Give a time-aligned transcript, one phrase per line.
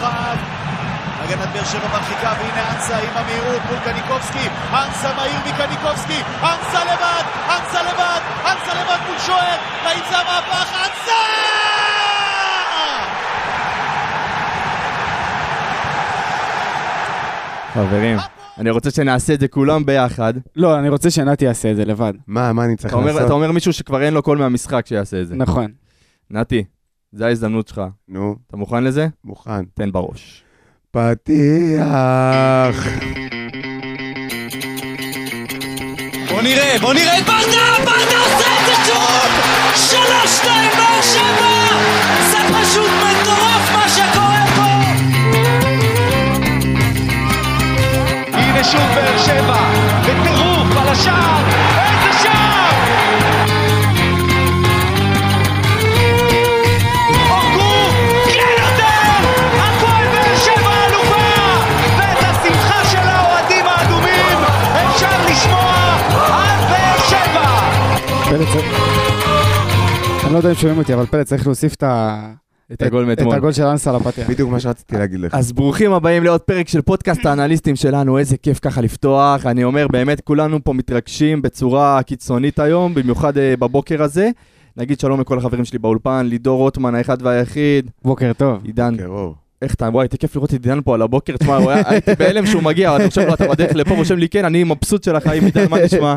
[0.00, 0.36] רוחב.
[1.20, 4.48] הגנת באר שבע מרחיקה, והנה אנסה עם המהירות מול קניקובסקי.
[4.72, 6.20] אנסה מהיר מקניקובסקי.
[6.42, 7.24] אנסה לבד!
[7.48, 8.20] אנסה לבד!
[8.44, 9.58] אנסה לבד מול שוער!
[9.84, 10.72] האם זה המהפך?
[10.72, 11.12] אנסה!
[17.74, 18.18] חברים,
[18.58, 20.34] אני רוצה שנעשה את זה כולם ביחד.
[20.56, 22.12] לא, אני רוצה שנתי יעשה את זה לבד.
[22.26, 23.22] מה, מה אני צריך לעשות?
[23.22, 25.34] אתה אומר מישהו שכבר אין לו קול מהמשחק שיעשה את זה.
[25.34, 25.70] נכון.
[26.30, 26.64] נתי,
[27.16, 27.80] זו ההזדמנות שלך.
[28.08, 29.08] נו, אתה מוכן לזה?
[29.24, 29.64] מוכן.
[29.74, 30.42] תן בראש.
[30.90, 32.86] פתיח.
[36.30, 37.84] בוא נראה, בוא נראה את ברדה!
[37.84, 39.30] ברדה עושה את זה שוב!
[39.74, 41.52] שלוש, שתיים, באר שבע!
[42.30, 44.70] זה פשוט מטורף מה שקורה פה!
[48.32, 49.60] הנה שוב באר שבע,
[50.02, 51.42] בטירוף על השער,
[68.36, 68.64] פלד צריך...
[70.24, 72.32] אני לא יודע אם שומעים אותי, אבל פלד צריך להוסיף את ה...
[72.72, 73.32] את הגול מאתמול.
[73.32, 74.30] את הגול של אנסה לפתיח.
[74.30, 75.34] בדיוק מה שרציתי להגיד לך.
[75.34, 79.46] אז ברוכים הבאים לעוד פרק של פודקאסט האנליסטים שלנו, איזה כיף ככה לפתוח.
[79.46, 84.30] אני אומר, באמת כולנו פה מתרגשים בצורה קיצונית היום, במיוחד אה, בבוקר הזה.
[84.76, 88.60] נגיד שלום לכל החברים שלי באולפן, לידור רוטמן האחד והיחיד, בוקר טוב.
[88.64, 88.94] עידן.
[89.62, 92.46] איך אתה, וואי, הייתי כיף לראות את עידן פה על הבוקר, תשמע, הוא הייתי בהלם
[92.46, 95.70] שהוא מגיע, אתה חושב, אתה בדרך לפה, רושם לי כן, אני מבסוט של החיים, עידן,
[95.70, 96.16] מה נשמע?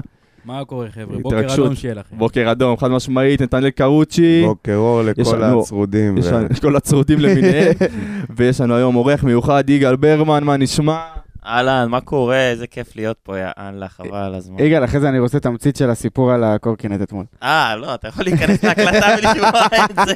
[0.50, 1.18] מה קורה חבר'ה?
[1.22, 1.54] בוקר.
[1.54, 2.18] אדום שיהיה לכם.
[2.18, 4.44] בוקר אדום, חד משמעית, נתנאל קרוצ'י.
[4.46, 6.16] בוקר אור יש לכל הצרודים.
[6.62, 7.74] כל הצרודים למיניהם,
[8.36, 11.00] ויש לנו היום אורח מיוחד, יגאל ברמן, מה נשמע?
[11.46, 12.38] אהלן, מה קורה?
[12.50, 14.60] איזה כיף להיות פה, יאללה, חבל על הזמן.
[14.60, 17.26] יגאל, אחרי זה אני רוצה תמצית של הסיפור על הקורקינט אתמול.
[17.44, 20.14] אה, לא, אתה יכול להיכנס להקלטה ולשמוע את זה.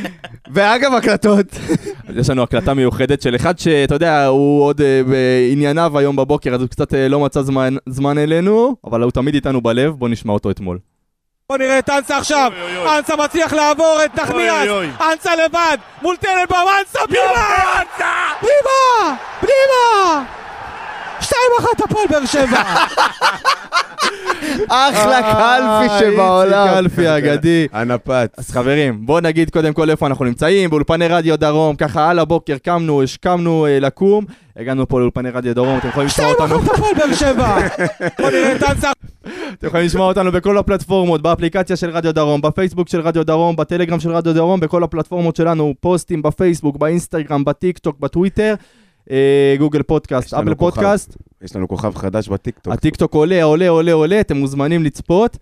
[0.54, 1.46] ואגב הקלטות.
[2.08, 6.54] אז יש לנו הקלטה מיוחדת של אחד שאתה יודע, הוא עוד אה, בענייניו היום בבוקר,
[6.54, 10.08] אז הוא קצת אה, לא מצא זמן, זמן אלינו, אבל הוא תמיד איתנו בלב, בוא
[10.08, 10.78] נשמע אותו אתמול.
[11.48, 12.52] בוא נראה את אנסה עכשיו,
[12.98, 14.68] אנסה מצליח לעבור את נחמיאס,
[15.12, 17.46] אנסה לבד, מול טננבאום, אנסה פנימה!
[18.40, 19.16] פנימה!
[19.40, 20.24] פנימה!
[21.36, 22.62] שתיים אחת הפועל באר שבע!
[24.68, 26.68] אחלה קלפי שבעולם.
[26.68, 27.66] קלפי אגדי.
[27.72, 28.30] הנפץ.
[28.38, 32.58] אז חברים, בואו נגיד קודם כל איפה אנחנו נמצאים, באולפני רדיו דרום, ככה על הבוקר
[32.58, 34.24] קמנו, השכמנו אה, לקום,
[34.56, 37.58] הגענו פה לאולפני רדיו דרום, אתם יכולים לשמוע שתיים אותנו, אחת הפועל באר שבע!
[38.20, 38.62] בוא נראה את
[39.58, 44.00] אתם יכולים לשמוע אותנו בכל הפלטפורמות, באפליקציה של רדיו דרום, בפייסבוק של רדיו דרום, בטלגרם
[44.00, 48.54] של רדיו דרום, בכל הפלטפורמות שלנו, פוסטים בפייסבוק, באינסטגרם, בטיק טוק, בטוויטר,
[49.10, 50.54] אה, גוגל פודקאסט, אפל.
[50.54, 52.72] פודקאסט, יש לנו כוכב חדש בטיקטוק.
[52.72, 55.36] הטיק טוק עולה, עולה, עולה, עולה, אתם מוזמנים לצפות.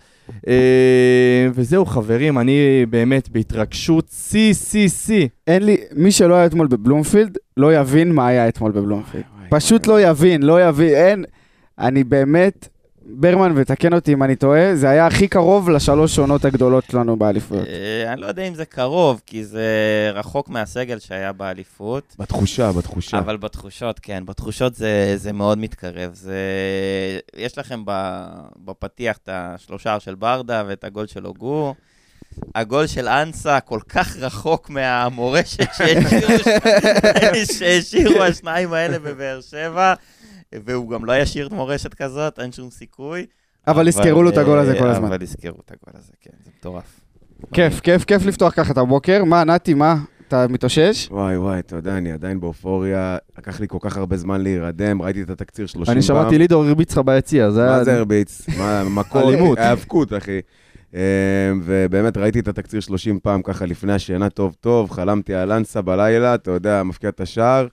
[0.48, 5.28] אה, וזהו חברים, אני באמת בהתרגשות שיא, שיא, שיא.
[5.46, 9.24] אין לי, מי שלא היה אתמול בבלומפילד, לא יבין מה היה אתמול בבלומפילד.
[9.50, 11.24] פשוט לא יבין, לא יבין, אין.
[11.78, 12.68] אני באמת,
[13.06, 17.66] ברמן, ותקן אותי אם אני טועה, זה היה הכי קרוב לשלוש עונות הגדולות שלנו באליפויות.
[17.66, 19.66] אה, אני לא יודע אם זה קרוב, כי זה
[20.14, 22.16] רחוק מהסגל שהיה באליפות.
[22.18, 23.18] בתחושה, בתחושה.
[23.18, 26.10] אבל בתחושות, כן, בתחושות זה, זה מאוד מתקרב.
[26.14, 26.38] זה...
[27.36, 28.22] יש לכם ב...
[28.64, 31.74] בפתיח את השלושה של ברדה ואת הגול של אוגו.
[32.54, 35.68] הגול של אנסה כל כך רחוק מהמורשת
[37.58, 39.94] שהשאירו השניים האלה בבאר שבע,
[40.52, 43.26] והוא גם לא ישאיר מורשת כזאת, אין שום סיכוי.
[43.66, 45.06] אבל יזכרו לו את הגול הזה כל אה, הזמן.
[45.06, 47.00] אבל יזכרו את הגול הזה, כן, זה מטורף.
[47.52, 49.24] כיף, כיף, כיף לפתוח ככה את הבוקר.
[49.24, 49.96] מה, נתי, מה?
[50.28, 51.08] אתה מתאושש?
[51.10, 55.22] וואי וואי, אתה יודע, אני עדיין באופוריה, לקח לי כל כך הרבה זמן להירדם, ראיתי
[55.22, 55.92] את התקציר 30 פעם.
[55.92, 57.78] אני שמעתי לידור הרביץ לך ביציע, זה היה...
[57.78, 58.46] מה זה הרביץ?
[58.58, 59.24] מה, מכות?
[59.24, 59.58] אלימות.
[59.58, 60.40] היאבקות, אחי.
[60.94, 61.00] אמ,
[61.64, 66.34] ובאמת ראיתי את התקציר 30 פעם ככה לפני השינה טוב טוב, חלמתי על אנסה בלילה,
[66.34, 67.66] אתה יודע, מפקיע את השער,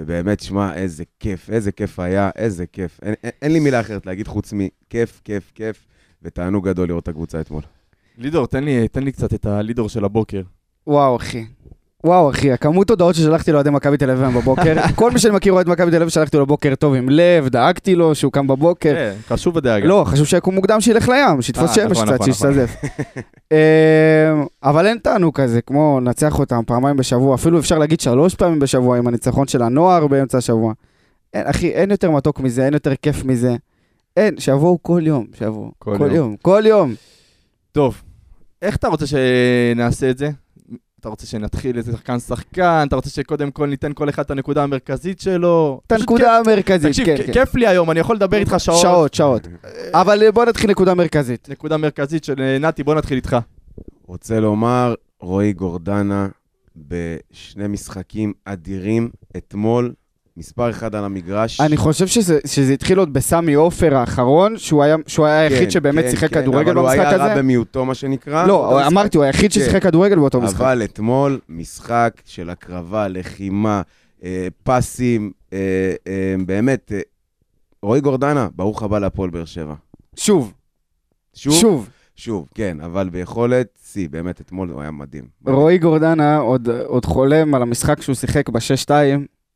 [0.00, 3.00] ובאמת, שמע, איזה כיף, איזה כיף היה, איזה כיף.
[3.02, 5.86] אין, אין, אין לי מילה אחרת להגיד חוץ מכיף, כיף, כיף,
[6.22, 7.62] ותענוג גדול לראות את הקבוצה אתמול.
[8.18, 10.42] לידור, תן לי, תן לי קצת את הלידור של הבוקר.
[10.86, 11.44] וואו, אחי.
[12.04, 15.68] וואו, אחי, הכמות הודעות ששלחתי לאוהדי מכבי תל אביב בבוקר, כל מי שאני מכיר אוהד
[15.68, 18.94] מכבי תל אביב, שלחתי לו בוקר טוב עם לב, דאגתי לו שהוא קם בבוקר.
[18.94, 19.86] כן, חשוב הדאגה.
[19.86, 22.76] לא, חשוב שיקום מוקדם, שילך לים, שיתפוס שמש קצת, שישתזף.
[24.62, 28.98] אבל אין תענוג כזה, כמו לנצח אותם פעמיים בשבוע, אפילו אפשר להגיד שלוש פעמים בשבוע
[28.98, 30.72] עם הניצחון של הנוער באמצע השבוע.
[31.34, 33.56] אין, אחי, אין יותר מתוק מזה, אין יותר כיף מזה.
[34.16, 35.70] אין, שיבואו כל יום, שיבואו.
[35.78, 36.14] כל כל יום.
[36.14, 36.94] יום, כל יום.
[37.72, 38.02] טוב,
[38.62, 40.30] איך אתה רוצה שנעשה את זה?
[41.00, 42.84] אתה רוצה שנתחיל איזה שחקן שחקן?
[42.88, 45.80] אתה רוצה שקודם כל ניתן כל אחד את הנקודה המרכזית שלו?
[45.86, 47.32] את הנקודה המרכזית, תקשיב, כן, כ- כן.
[47.32, 48.78] כיף לי היום, אני יכול לדבר איתך שעות.
[48.82, 49.48] שעות, שעות.
[49.92, 51.48] אבל אה, בוא נתחיל נקודה מרכזית.
[51.50, 53.36] נקודה מרכזית של אה, נתי, בוא נתחיל איתך.
[54.06, 56.28] רוצה לומר, רועי גורדנה,
[56.76, 59.10] בשני משחקים אדירים.
[59.36, 59.92] אתמול,
[60.36, 61.60] מספר אחד על המגרש.
[61.60, 65.70] אני חושב שזה, שזה התחיל עוד בסמי עופר האחרון, שהוא היה, שהוא היה היחיד כן,
[65.70, 67.24] שבאמת כן, שיחק כן, כדורגל במשחק אבל הוא היה הזה.
[67.24, 68.46] רע במיעוטו, מה שנקרא.
[68.46, 68.92] לא, משחק.
[68.92, 69.60] אמרתי, הוא היחיד כן.
[69.60, 70.60] ששיחק כדורגל באותו משחק.
[70.60, 73.82] אבל אתמול, משחק של הקרבה, לחימה,
[74.24, 75.58] אה, פסים, אה,
[76.06, 77.00] אה, באמת, אה,
[77.82, 79.74] רועי גורדנה, ברוך הבא להפועל באר שבע.
[80.16, 80.52] שוב,
[81.34, 81.54] שוב?
[81.54, 81.88] שוב.
[82.16, 85.24] שוב, כן, אבל ביכולת שיא, באמת, אתמול הוא היה מדהים.
[85.46, 88.90] רועי גורדנה עוד, עוד חולם על המשחק שהוא שיחק ב-6-2,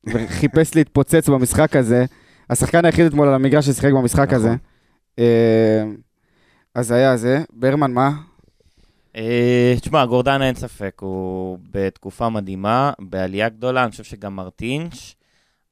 [0.06, 2.04] וחיפש להתפוצץ במשחק הזה.
[2.50, 4.34] השחקן היחיד אתמול על המגרש ששיחק במשחק נכון.
[4.34, 4.54] הזה.
[5.18, 5.84] אה,
[6.74, 7.42] אז היה זה.
[7.52, 8.10] ברמן, מה?
[9.16, 15.14] אה, תשמע, גורדנה אין ספק, הוא בתקופה מדהימה, בעלייה גדולה, אני חושב שגם מרטינש,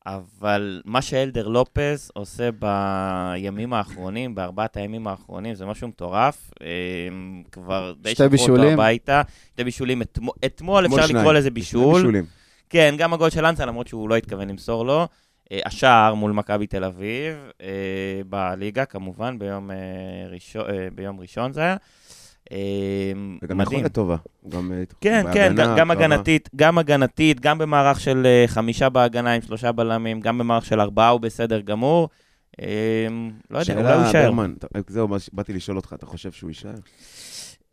[0.07, 6.51] אבל מה שאלדר לופס עושה בימים האחרונים, בארבעת הימים האחרונים, זה משהו מטורף.
[6.63, 6.69] אה,
[7.53, 8.73] כבר די שתי שלחו אותו בישולים.
[8.73, 9.23] הביתה.
[9.53, 10.03] שתי בישולים.
[10.03, 11.19] אתמול, אתמול אתמול אפשר.
[11.19, 12.23] לקרוא לזה שני בישול.
[12.73, 15.07] כן, גם הגול של אנסה, למרות שהוא לא התכוון למסור לו.
[15.53, 17.69] אה, השער מול מכבי תל אביב, אה,
[18.29, 19.77] בליגה כמובן, ביום, אה,
[20.31, 20.63] ראשון,
[20.95, 21.77] ביום ראשון זה היה.
[23.43, 23.79] וגם מדהים.
[23.79, 24.17] יכולת טובה.
[24.49, 25.91] גם, כן, כן, גם.
[25.91, 31.09] הגנתית, גם הגנתית, גם במערך של חמישה בהגנה עם שלושה בלמים, גם במערך של ארבעה
[31.09, 32.09] הוא בסדר גמור.
[32.59, 32.71] לא יודע,
[33.51, 34.23] אולי הוא שאלה, יישאר.
[34.25, 36.71] ברמן, אתה- זהו, באתי לשאול אותך, אתה חושב שהוא יישאר?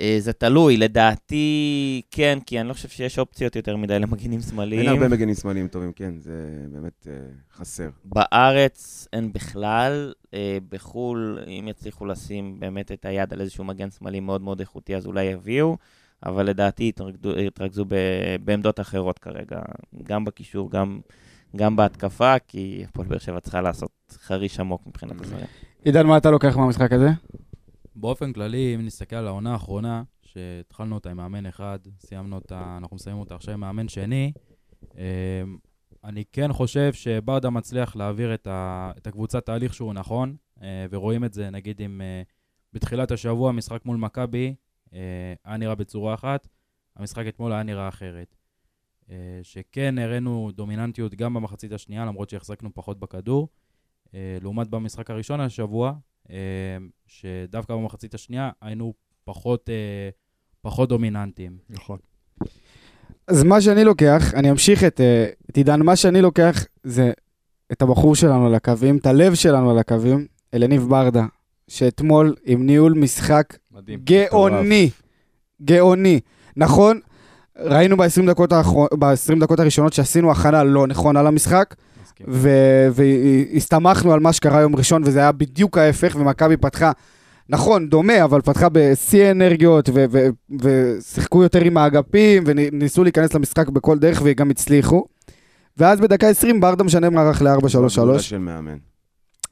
[0.01, 4.81] אה, זה תלוי, לדעתי כן, כי אני לא חושב שיש אופציות יותר מדי למגינים שמאליים.
[4.81, 6.33] אין הרבה מגנים שמאליים טובים, כן, זה
[6.71, 7.13] באמת אה,
[7.53, 7.89] חסר.
[8.05, 14.19] בארץ אין בכלל, אה, בחו"ל, אם יצליחו לשים באמת את היד על איזשהו מגן שמאלי
[14.19, 15.77] מאוד מאוד איכותי, אז אולי יביאו,
[16.25, 17.95] אבל לדעתי יתרכזו, יתרכזו ב,
[18.43, 19.59] בעמדות אחרות כרגע,
[20.03, 20.99] גם בקישור, גם,
[21.55, 23.91] גם בהתקפה, כי הפועל באר שבע צריכה לעשות
[24.21, 25.45] חריש עמוק מבחינת הזרים.
[25.83, 27.09] עידן, מה אתה לוקח מהמשחק הזה?
[28.01, 32.95] באופן כללי, אם נסתכל על העונה האחרונה, שהתחלנו אותה עם מאמן אחד, סיימנו אותה, אנחנו
[32.95, 34.31] מסיימים אותה עכשיו עם מאמן שני,
[34.97, 35.43] אה,
[36.03, 41.25] אני כן חושב שברדה מצליח להעביר את, ה, את הקבוצת תהליך שהוא נכון, אה, ורואים
[41.25, 42.21] את זה נגיד אם אה,
[42.73, 44.55] בתחילת השבוע, משחק מול מכבי,
[44.93, 46.47] אה, היה נראה בצורה אחת,
[46.95, 48.35] המשחק אתמול היה נראה אחרת.
[49.43, 53.47] שכן הראינו דומיננטיות גם במחצית השנייה, למרות שהחזקנו פחות בכדור.
[54.13, 55.93] לעומת במשחק הראשון השבוע,
[57.07, 58.93] שדווקא במחצית השנייה היינו
[59.23, 60.09] פחות, אה,
[60.61, 61.57] פחות דומיננטיים.
[61.69, 61.97] נכון.
[63.27, 67.11] אז מה שאני לוקח, אני אמשיך את, אה, את עידן, מה שאני לוקח זה
[67.71, 71.25] את הבחור שלנו על הקווים, את הלב שלנו על הקווים, אלניב ברדה,
[71.67, 73.99] שאתמול עם ניהול משחק מדהים.
[74.03, 74.89] גאוני,
[75.61, 76.19] גאוני.
[76.57, 76.99] נכון,
[77.57, 81.75] ראינו ב-20 דקות, האחרון, ב-20 דקות הראשונות שעשינו הכנה לא נכונה למשחק,
[82.27, 82.33] מסכים.
[82.33, 82.87] ו-
[83.53, 86.91] והסתמכנו על מה שקרה יום ראשון, וזה היה בדיוק ההפך, ומכבי פתחה,
[87.49, 89.89] נכון, דומה, אבל פתחה בשיא אנרגיות,
[90.59, 95.05] ושיחקו יותר עם האגפים, וניסו להיכנס למשחק בכל דרך, וגם הצליחו.
[95.77, 98.77] ואז בדקה 20 ברדה משנה מערך גדולה ל-4-3-3, של מאמן.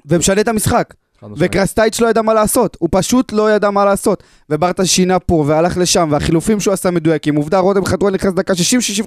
[0.05, 0.93] ומשנה את המשחק.
[1.37, 4.23] וקרסטייץ' לא ידע מה לעשות, הוא פשוט לא ידע מה לעשות.
[4.49, 7.35] וברטה שינה פה והלך לשם, והחילופים שהוא עשה מדויקים.
[7.35, 8.53] עובדה, רותם חתואל נכנס דקה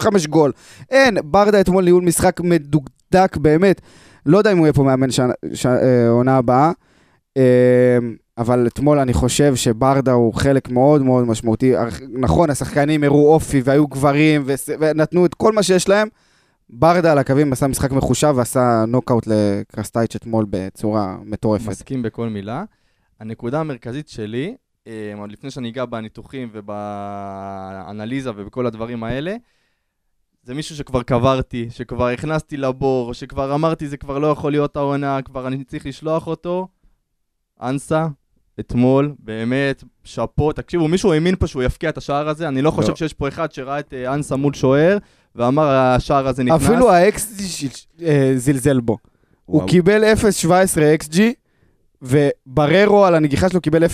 [0.03, 0.53] 60-65 גול.
[0.91, 3.81] אין, ברדה אתמול ניהול משחק מדוקדק באמת.
[4.27, 5.21] לא יודע אם הוא יהיה פה מאמן ש-
[5.67, 6.71] אה, הבאה,
[7.37, 7.43] אה,
[8.39, 11.73] אבל אתמול אני חושב שברדה הוא חלק מאוד מאוד משמעותי.
[12.13, 14.45] נכון, השחקנים הראו אופי והיו גברים
[14.79, 16.09] ונתנו את כל מה שיש להם.
[16.73, 21.69] ברדה על הקווים עשה משחק מחושב ועשה נוקאוט לקרסטייץ' אתמול בצורה מטורפת.
[21.69, 22.65] מסכים בכל מילה.
[23.21, 29.37] הנקודה המרכזית שלי, אה, עוד לפני שאני אגע בניתוחים ובאנליזה ובכל הדברים האלה,
[30.43, 35.23] זה מישהו שכבר קברתי, שכבר הכנסתי לבור, שכבר אמרתי זה כבר לא יכול להיות העונה,
[35.23, 36.69] כבר אני צריך לשלוח אותו.
[37.63, 38.07] אנסה,
[38.61, 40.53] אתמול, באמת, שאפו.
[40.53, 42.49] תקשיבו, מישהו האמין פה שהוא יפקיע את השער הזה?
[42.49, 42.97] אני לא חושב לא.
[42.97, 44.99] שיש פה אחד שראה את אה, אנסה מול שוער,
[45.37, 46.63] ואמר השער הזה נכנס.
[46.63, 47.35] אפילו האקס
[48.03, 48.97] אה, זלזל בו.
[49.45, 49.69] הוא וואו.
[49.69, 50.05] קיבל
[50.45, 50.49] 0.17
[51.05, 51.19] XG,
[52.03, 53.89] ובררו על הנגיחה שלו קיבל 0.66.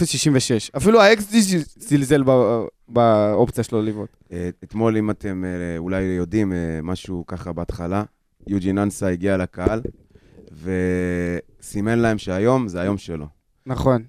[0.77, 1.33] אפילו האקס
[1.77, 4.17] זלזל ב- באופציה שלו לבעוט.
[4.33, 8.03] אה, אתמול, אם אתם אה, אולי יודעים אה, משהו ככה בהתחלה,
[8.47, 9.81] יוג'ין אנסה הגיע לקהל,
[10.63, 13.36] וסימן להם שהיום זה היום שלו.
[13.67, 14.03] נכון.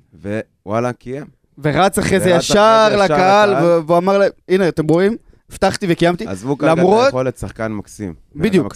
[0.65, 1.25] ווואלה, קיים.
[1.63, 3.53] ורץ אחרי זה ישר לקהל,
[3.85, 5.17] והוא אמר להם, הנה, אתם רואים?
[5.51, 6.27] הבטחתי וקיימתי.
[6.27, 8.13] עזבו כרגע את היכולת, שחקן מקסים.
[8.35, 8.75] בדיוק.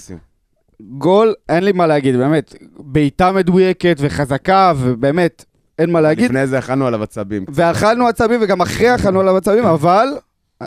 [0.82, 2.56] גול, אין לי מה להגיד, באמת.
[2.80, 5.46] בעיטה מדויקת וחזקה, ובאמת,
[5.80, 6.26] אין מה להגיד.
[6.26, 7.46] לפני זה אכלנו עליו עצבים.
[7.50, 10.08] ואכלנו עצבים, וגם אחרי אכלנו עליו עצבים, אבל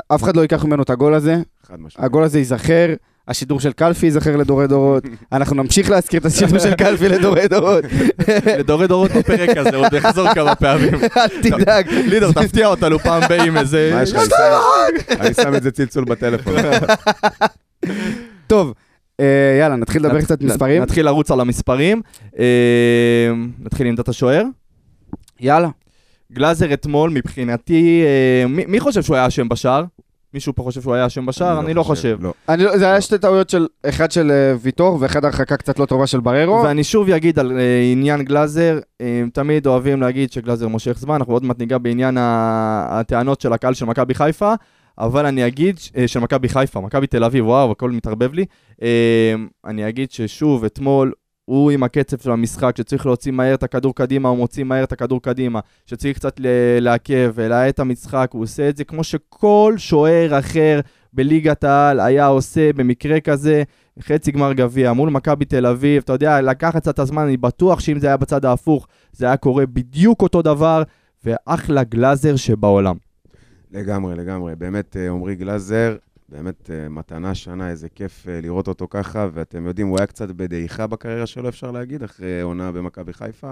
[0.09, 1.37] אף אחד לא ייקח ממנו את הגול הזה.
[1.62, 2.06] חד משמעית.
[2.06, 2.94] הגול הזה ייזכר,
[3.28, 5.02] השידור של קלפי ייזכר לדורי דורות,
[5.33, 7.85] אנחנו נמשיך להזכיר את השידור של קלפי לדורי דורות.
[8.59, 10.95] לדורי דורות בפרק הזה, עוד יחזור כמה פעמים.
[11.16, 11.88] אל תדאג.
[11.90, 13.90] לידר, תפתיע אותנו פעם ב- עם איזה...
[13.95, 14.19] מה יש לך?
[14.19, 16.54] אני שם- אני שם את זה צלצול בטלפון.
[18.47, 18.73] טוב,
[19.21, 20.83] אה, יאללה, נתחיל לדבר קצת מספרים.
[20.83, 22.02] נתחיל לרוץ על המספרים.
[22.38, 22.45] אה,
[23.59, 24.45] נתחיל עם עמדת השוער.
[25.40, 25.69] יאללה.
[26.33, 29.85] גלאזר אתמול, מבחינתי, אה, מי חושב שהוא היה אשם בשער?
[30.35, 31.61] מישהו פה חושב שהוא היה אשם בשער?
[31.61, 32.19] אני לא חושב.
[32.21, 32.33] לא.
[32.49, 35.87] אני לא- זה היה שתי טעויות של, אחד של אה, ויטור ואחד הרחקה קצת לא
[35.87, 36.62] טובה של בררו.
[36.64, 41.33] ואני שוב אגיד על אה, עניין גלאזר, אה, תמיד אוהבים להגיד שגלאזר מושך זמן, אנחנו
[41.33, 44.53] עוד מעט ניגע בעניין הטענות של הקהל של מכבי חיפה,
[44.99, 48.45] אבל אני אגיד, של מכבי חיפה, מכבי תל אביב, וואו, הכל מתערבב לי.
[49.67, 51.12] אני אגיד ששוב, אתמול,
[51.45, 54.93] הוא עם הקצב של המשחק, שצריך להוציא מהר את הכדור קדימה, הוא מוציא מהר את
[54.93, 56.41] הכדור קדימה, שצריך קצת
[56.81, 60.81] לעכב ולהאט את המשחק, הוא עושה את זה כמו שכל שוער אחר
[61.13, 63.63] בליגת העל היה עושה במקרה כזה.
[64.01, 67.81] חצי גמר גביע מול מכבי תל אביב, אתה יודע, לקח קצת את הזמן, אני בטוח
[67.81, 70.83] שאם זה היה בצד ההפוך, זה היה קורה בדיוק אותו דבר,
[71.25, 72.97] ואחלה גלאזר שבעולם.
[73.73, 74.57] לגמרי, לגמרי.
[74.57, 75.97] באמת, אה, עמרי גלאזר,
[76.28, 80.28] באמת אה, מתנה שנה, איזה כיף אה, לראות אותו ככה, ואתם יודעים, הוא היה קצת
[80.31, 83.50] בדעיכה בקריירה שלו, אפשר להגיד, אחרי עונה במכבי חיפה,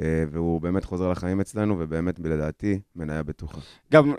[0.00, 3.58] אה, והוא באמת חוזר לחיים אצלנו, ובאמת, לדעתי, מניה בטוחה.
[3.92, 4.14] גם,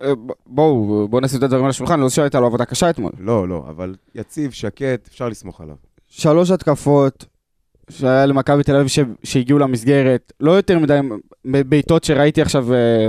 [0.45, 3.11] בואו, בואו נשים את הדברים על השולחן, לא שהייתה לו עבודה קשה אתמול.
[3.19, 5.75] לא, לא, אבל יציב, שקט, אפשר לסמוך עליו.
[6.07, 7.25] שלוש התקפות
[7.89, 10.99] שהיה למכבי תל אביב ש- שהגיעו למסגרת, לא יותר מדי
[11.45, 12.67] בעיטות שראיתי עכשיו,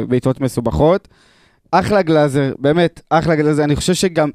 [0.08, 1.08] בעיטות מסובכות.
[1.70, 3.64] אחלה גלאזר, באמת, אחלה גלאזר.
[3.64, 4.30] אני חושב שגם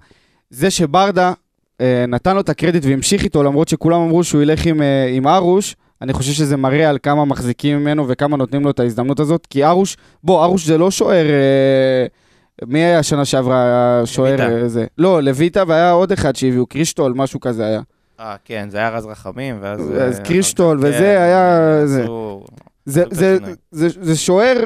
[0.49, 1.33] זה שברדה
[1.81, 5.27] אה, נתן לו את הקרדיט והמשיך איתו, למרות שכולם אמרו שהוא ילך עם, אה, עם
[5.27, 9.47] ארוש, אני חושב שזה מראה על כמה מחזיקים ממנו וכמה נותנים לו את ההזדמנות הזאת,
[9.49, 11.25] כי ארוש, בוא, ארוש זה לא שוער...
[11.29, 12.05] אה,
[12.67, 14.79] מי היה שנה שעברה השוער לויטה.
[14.79, 14.85] אה?
[14.97, 17.81] לא, לויטה והיה עוד אחד שהביאו, קרישטול, משהו כזה היה.
[18.19, 19.81] אה, כן, זה היה רז רחמים, ואז...
[20.01, 21.85] אז אה, קרישטול וזה כן, היה-.
[23.71, 24.57] זה, זה שוער,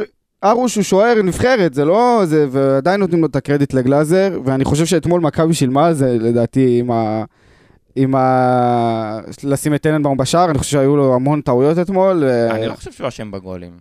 [0.44, 2.22] ארוש הוא שוער נבחרת, זה לא...
[2.26, 6.80] זה, ועדיין נותנים לו את הקרדיט לגלאזר, ואני חושב שאתמול מכבי שילמה על זה, לדעתי,
[6.80, 7.24] עם ה...
[7.96, 9.20] עם ה...
[9.44, 12.24] לשים את טננבאום בשער, אני חושב שהיו לו המון טעויות אתמול.
[12.24, 13.72] אה, אני לא חושב שהוא אשם בגולים.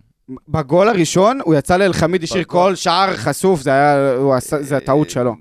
[0.49, 2.43] בגול הראשון, הוא יצא לאלחמיד, השאיר.
[2.43, 4.17] כל שער חשוף, זה היה...
[4.39, 5.35] זה הטעות שלו.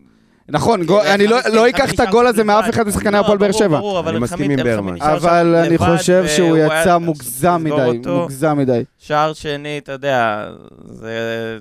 [0.49, 2.44] נכון, כן, גול- אני לא- לא אקח את הגול הזה.
[2.44, 3.80] מאף אחד משחקני לא, הפועל באר שבע.
[4.06, 5.02] אני מסכים עם ברמן.
[5.02, 8.08] אבל אני חושב שהוא והוא היה יצא מוגזם מדי.
[8.08, 8.84] מוגזם מדי.
[8.99, 10.49] שער שני, אתה יודע,
[10.84, 11.58] זה...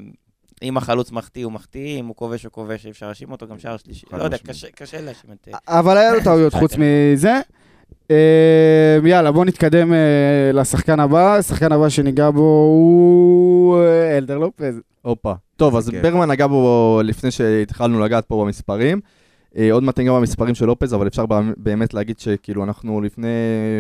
[0.64, 3.60] אם החלוץ מחטיא, הוא מחטיא, אם הוא כובש, הוא כובש, אי אפשר להאשים אותו, גם
[3.60, 4.06] שער שלישי.
[4.14, 4.38] לא יודע,
[4.76, 5.48] קשה להאשים את...
[5.70, 6.74] אה, אבל היה לו טעויות חוץ
[7.14, 7.40] מזה.
[8.12, 9.98] אה, יאללה, בוא נתקדם אה,
[10.54, 11.36] לשחקן הבא.
[11.36, 14.82] השחקן הבא שניגע בו הוא אה, אלדר לופז.
[15.02, 15.34] הופה.
[15.56, 16.02] טוב, אז כן.
[16.02, 19.00] ברמן נגע בו לפני שהתחלנו לגעת פה במספרים.
[19.58, 21.26] אה, עוד מעט ניגע במספרים של לופז, אבל אפשר
[21.58, 23.28] באמת- להגיד שכאילו אנחנו לפני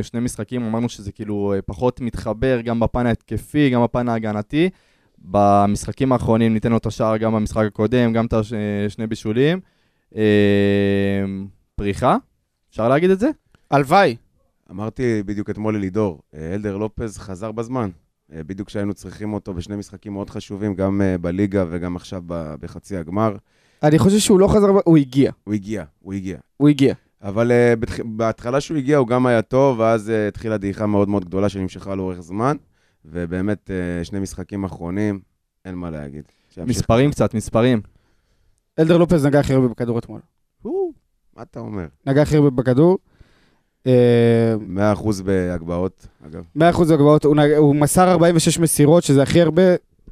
[0.02, 4.70] שני משחקים אמרנו שזה כאילו פחות מתחבר גם בפן ההתקפי, גם בפן ההגנתי.
[5.26, 9.60] במשחקים האחרונים ניתן לו את השער גם במשחק הקודם, גם את השני בישולים.
[10.16, 10.22] אה,
[11.76, 12.18] פריחה,
[12.72, 13.30] אפשר להגיד את זה?
[13.72, 14.16] הלוואי.
[14.72, 17.90] אמרתי בדיוק אתמול ללידור, אה, אלדר לופז חזר בזמן.
[18.34, 22.98] אה, בדיוק כשהיינו צריכים אותו בשני משחקים מאוד חשובים, גם אה, בליגה וגם עכשיו בחצי
[22.98, 23.36] הגמר.
[23.84, 25.32] אני חושב שהוא לא חזר, הוא הגיע.
[25.44, 26.38] הוא הגיע, הוא הגיע.
[26.58, 26.94] הוא הגיע.
[27.22, 28.00] אבל uh, בתח...
[28.06, 31.96] בהתחלה שהוא הגיע הוא גם היה טוב, ואז uh, התחילה דעיכה מאוד מאוד גדולה שנמשכה
[31.96, 32.58] לאורך זמן,
[33.06, 35.20] ובאמת uh, שני משחקים אחרונים,
[35.66, 36.24] אין מה להגיד.
[36.50, 36.78] שימשיך.
[36.78, 37.82] מספרים קצת, מספרים.
[38.80, 40.20] אלדר לופז נגע הכי הרבה בכדור אתמול.
[41.36, 41.86] מה אתה אומר?
[42.06, 42.98] נגע הכי הרבה בכדור.
[43.88, 44.56] אה,
[44.96, 46.44] 100% בהגבהות, אגב.
[46.58, 46.62] 100%
[46.94, 49.62] הגבהות, הוא, נג- הוא מסר 46 מסירות, שזה הכי הרבה,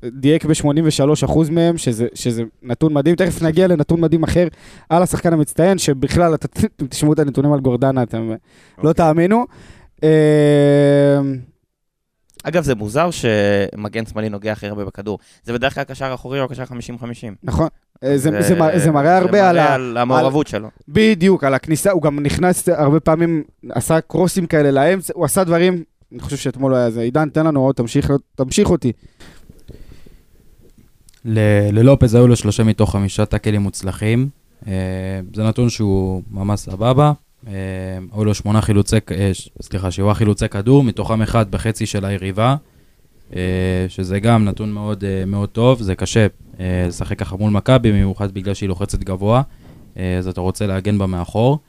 [0.05, 3.15] דייק ב-83% מהם, שזה, שזה נתון מדהים.
[3.15, 4.47] תכף נגיע לנתון מדהים אחר
[4.89, 8.35] על השחקן המצטיין, שבכלל, את- אתם תשמעו את הנתונים על גורדנה, אתם לא
[8.77, 8.93] אוקיי.
[8.93, 9.45] תאמינו.
[10.03, 11.19] אה,
[12.43, 15.19] אגב, זה מוזר שמגן שמאלי נוגע הכי הרבה בכדור.
[15.43, 16.67] זה בדרך כלל קשר אחורי או קשר 50-50.
[17.43, 17.67] נכון,
[18.03, 19.73] אה, זה, זה, מ- זה מראה הרבה על ה...
[19.73, 20.67] על המעורבות שלו.
[20.87, 25.83] בדיוק, על הכניסה, הוא גם נכנס הרבה פעמים, עשה קרוסים כאלה לאמצע, הוא עשה דברים,
[26.11, 27.01] אני חושב שאתמול היה זה.
[27.01, 28.91] עידן, תן לנו עוד, תמשיך, תמשיך אותי.
[31.25, 34.29] ל- ללופז היו לו שלושה מתוך חמישה טאקלים מוצלחים.
[34.67, 34.73] אה,
[35.35, 37.11] זה נתון שהוא ממש סבבה.
[37.47, 37.53] אה,
[38.13, 42.55] היו לו שמונה חילוצי, אה, סליחה, שבעה חילוצי כדור, מתוכם אחד בחצי של היריבה, אה,
[43.87, 45.81] שזה גם נתון מאוד, אה, מאוד טוב.
[45.81, 46.27] זה קשה
[46.59, 49.41] אה, לשחק ככה מול מכבי, במיוחד בגלל שהיא לוחצת גבוה,
[49.97, 51.59] אה, אז אתה רוצה להגן בה מאחור.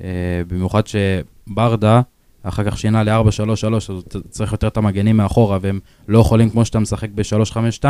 [0.00, 0.08] אה,
[0.48, 2.00] במיוחד שברדה
[2.42, 6.78] אחר כך שינה ל-4-3-3, אז צריך יותר את המגנים מאחורה, והם לא יכולים, כמו שאתה
[6.78, 7.84] משחק ב-3-5-2,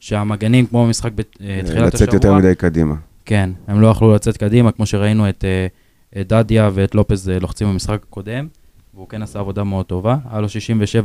[0.00, 2.94] שהמגנים, כמו במשחק בתחילת השבוע, לצאת יותר מדי קדימה.
[3.24, 5.66] כן, הם לא יכלו לצאת קדימה, כמו שראינו את, אה,
[6.20, 8.48] את דדיה ואת לופז אה, לוחצים במשחק הקודם,
[8.96, 10.16] והוא כן עשה עבודה מאוד טובה.
[10.30, 10.48] היה לו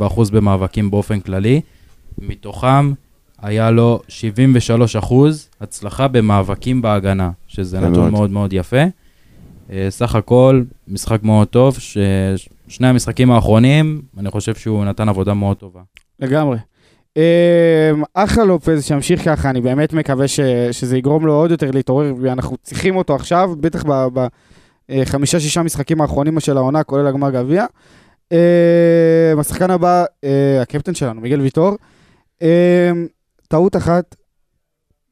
[0.10, 1.62] 67% במאבקים באופן כללי,
[2.18, 2.92] מתוכם
[3.42, 4.00] היה לו
[5.10, 5.14] 73%
[5.62, 8.12] הצלחה במאבקים בהגנה, שזה נתון מאוד.
[8.12, 8.84] מאוד מאוד יפה.
[9.72, 15.58] אה, סך הכל, משחק מאוד טוב, ששני המשחקים האחרונים, אני חושב שהוא נתן עבודה מאוד
[15.58, 15.82] טובה.
[16.20, 16.58] לגמרי.
[17.18, 20.40] אה, אחלה לופז, שימשיך ככה, אני באמת מקווה ש,
[20.72, 23.84] שזה יגרום לו עוד יותר להתעורר, ואנחנו צריכים אותו עכשיו, בטח
[24.92, 27.66] בחמישה-שישה משחקים האחרונים של העונה, כולל הגמר גביע.
[28.32, 31.78] אה, השחקן הבא, אה, הקפטן שלנו, מיגל ויטור.
[32.42, 32.92] אה,
[33.48, 34.16] טעות אחת,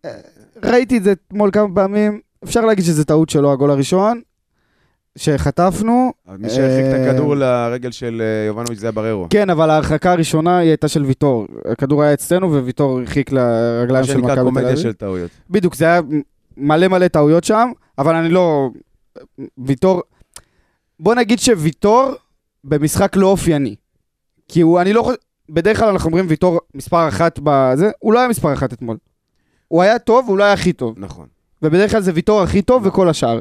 [0.06, 0.12] אה,
[0.66, 4.22] ראיתי את זה אתמול כמה פעמים, אפשר להגיד שזה טעות שלו, הגול הראשון,
[5.18, 6.12] שחטפנו.
[6.38, 9.28] מי שהרחיק את אה, הכדור לרגל של אה, יובנוביץ' זה היה בררו.
[9.30, 11.48] כן, אבל ההרחקה הראשונה היא הייתה של ויטור.
[11.72, 14.80] הכדור היה אצלנו וויטור הרחיק לרגליים מה של שנקרא מכבי תל קומדיה אביב.
[14.82, 15.32] של טעויות.
[15.50, 16.02] בדיוק, זה היה
[16.58, 18.70] מלא מלא טעויות שם, אבל אני לא...
[19.58, 20.02] ויטור...
[21.00, 22.12] בוא נגיד שוויטור
[22.64, 23.76] במשחק לא אופייני.
[24.48, 25.18] כי הוא, אני לא חושב...
[25.50, 28.98] בדרך כלל אנחנו אומרים ויטור מספר אחת בזה, הוא לא היה מספר אחת אתמול.
[29.68, 30.96] הוא היה טוב, הוא לא היה הכי טוב.
[30.98, 31.28] נכון.
[31.62, 33.40] ובדרך כלל זה ויטור הכי טוב וכל השאר.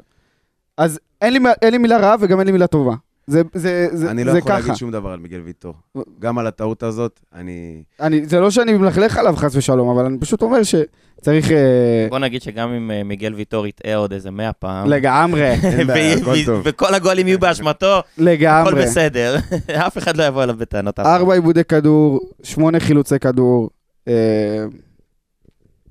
[0.76, 2.94] אז אין לי, אין לי מילה רעה וגם אין לי מילה טובה.
[3.28, 4.60] זה, זה, זה, אני לא זה יכול ככה.
[4.60, 5.74] להגיד שום דבר על מיגל ויטור.
[6.18, 7.82] גם על הטעות הזאת, אני...
[8.00, 11.50] אני, זה לא שאני מלכלך עליו חס ושלום, אבל אני פשוט אומר שצריך...
[11.50, 15.42] אה, בוא נגיד שגם אם אה, מיגל ויטור יטעה עוד איזה מאה פעם, לגמרי,
[15.88, 16.60] ו- הכל ו-.
[16.64, 18.82] וכל הגולים יהיו באשמתו, הכל לגמרי.
[18.82, 19.36] בסדר.
[19.86, 20.98] אף אחד לא יבוא אליו בטענות.
[21.00, 23.70] ארבע עיבודי כדור, שמונה חילוצי כדור,
[24.08, 24.64] אה,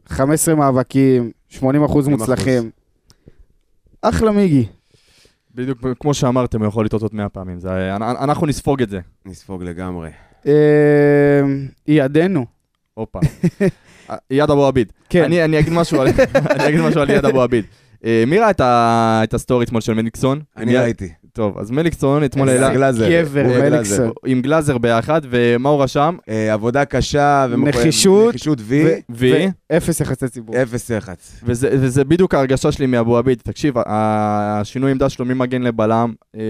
[0.08, 2.10] 15 מאבקים, 80 אחוז 80%.
[2.10, 2.70] מוצלחים.
[4.02, 4.66] אחלה מיגי.
[5.58, 7.60] בדיוק כמו שאמרתם, הוא יכול לטעות עוד 100 פעמים.
[7.60, 9.00] זה- אנ- אנחנו נספוג את זה.
[9.26, 10.10] נספוג לגמרי.
[10.48, 11.42] אה,
[11.88, 12.46] ידנו.
[12.94, 13.20] הופה.
[14.32, 14.92] איאד אבו עביד.
[15.10, 15.24] כן.
[15.24, 16.08] אני, אני אגיד משהו על,
[16.56, 17.66] אני אגיד משהו על איאד אבו עביד.
[18.06, 18.52] אה, מי ראה
[19.24, 20.42] את, הסטורי אתמול של מליקסון?
[20.58, 21.10] אני ראיתי.
[21.38, 23.10] טוב, אז מליקסון אתמול העלה גלאזר.
[23.12, 24.12] גבר, הוא מליקסון.
[24.26, 26.16] עם גלאזר ביחד, ומה הוא רשם?
[26.30, 27.46] אה, עבודה קשה.
[27.50, 28.30] ומחויב- נחישות.
[28.30, 29.02] נחישות וי.
[29.10, 29.48] וי.
[29.72, 30.56] ואפס יחסי ציבור.
[30.62, 31.40] אפס יח"צ.
[31.44, 33.42] וזה, וזה בדיוק ההרגשה שלי מאבו עביד.
[33.44, 36.42] תקשיב, השינוי עמדה שלו ממגן לבלם, אה,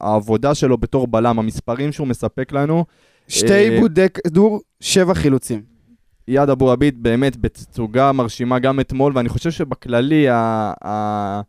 [0.00, 2.84] העבודה שלו בתור בלם, המספרים שהוא מספק לנו,
[3.28, 5.62] שתי אה, עיבודי כדור, שבע חילוצים.
[6.28, 11.40] איאד אבו עביד באמת בתצוגה מרשימה גם אתמול, ואני חושב שבכללי, ה,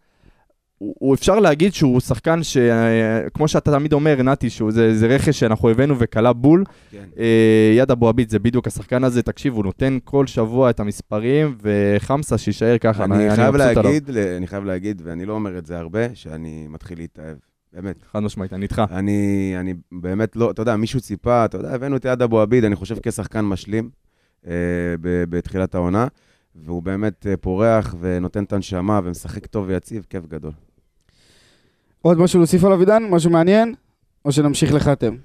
[0.82, 5.40] הוא, הוא אפשר להגיד שהוא שחקן שכמו שאתה תמיד אומר, נתי, שהוא זה, זה רכש
[5.40, 6.64] שאנחנו הבאנו וכלה בול.
[6.92, 7.04] כן.
[7.18, 11.56] אה, איאד אבו עביד זה בדיוק השחקן הזה, תקשיב, הוא נותן כל שבוע את המספרים,
[11.62, 13.84] וחמסה שיישאר ככה, אני חייב מבסוט עליו.
[13.84, 17.38] להגיד, אני חייב להגיד, ואני לא אומר את זה הרבה, שאני מתחיל להתאהב.
[17.74, 17.96] באמת.
[18.12, 18.82] חד משמעית, אני איתך.
[18.92, 22.64] אני, אני באמת לא, אתה יודע, מישהו ציפה, אתה יודע, הבאנו את יד אבו עביד,
[22.64, 23.90] אני חושב כשחקן משלים
[24.48, 24.52] אה,
[25.02, 26.08] ב- בתחילת העונה,
[26.56, 30.52] והוא באמת אה, פורח ונותן את הנשמה ומשחק טוב ויציב, כיף גדול.
[32.02, 33.04] עוד משהו להוסיף עליו עידן?
[33.04, 33.76] משהו מעניין?
[34.26, 35.16] או שנמשיך לחתם?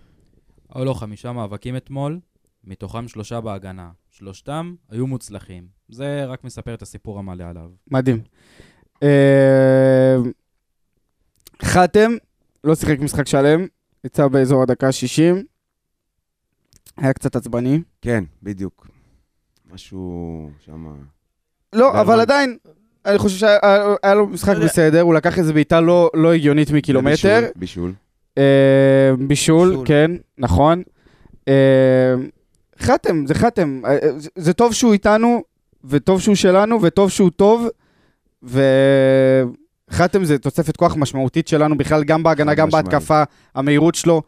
[0.74, 2.20] היו לו חמישה מאבקים אתמול,
[2.64, 3.90] מתוכם שלושה בהגנה.
[4.10, 5.66] שלושתם היו מוצלחים.
[5.88, 7.70] זה רק מספר את הסיפור המלא עליו.
[7.90, 8.22] מדהים.
[9.02, 10.16] אה,
[11.62, 12.10] חתם,
[12.64, 13.66] לא שיחק משחק שלם,
[14.04, 15.36] יצא באזור הדקה ה-60.
[16.96, 17.80] היה קצת עצבני.
[18.02, 18.86] כן, בדיוק.
[19.72, 20.96] משהו שם...
[21.72, 22.20] לא, זה אבל.
[22.20, 22.58] עדיין,
[23.06, 23.58] אני חושב שהיה
[24.02, 27.10] היה לו משחק בסדר, הוא לקח איזה בעיטה לא לא הגיונית מקילומטר.
[27.10, 27.92] בישול, בישול.
[28.38, 28.42] אה,
[29.28, 29.86] בישול, בישול.
[29.86, 30.82] כן, נכון.
[31.48, 32.14] אה,
[32.80, 33.80] חתם, זה חתם.
[33.86, 33.96] אה,
[34.36, 35.42] זה- טוב שהוא איתנו,
[35.84, 37.68] וטוב שהוא שלנו, וטוב שהוא טוב,
[38.42, 42.70] וחתם זה תוספת כוח משמעותית שלנו בכלל, גם בהגנה, גם.
[42.70, 43.22] בהתקפה,
[43.54, 44.22] המהירות שלו,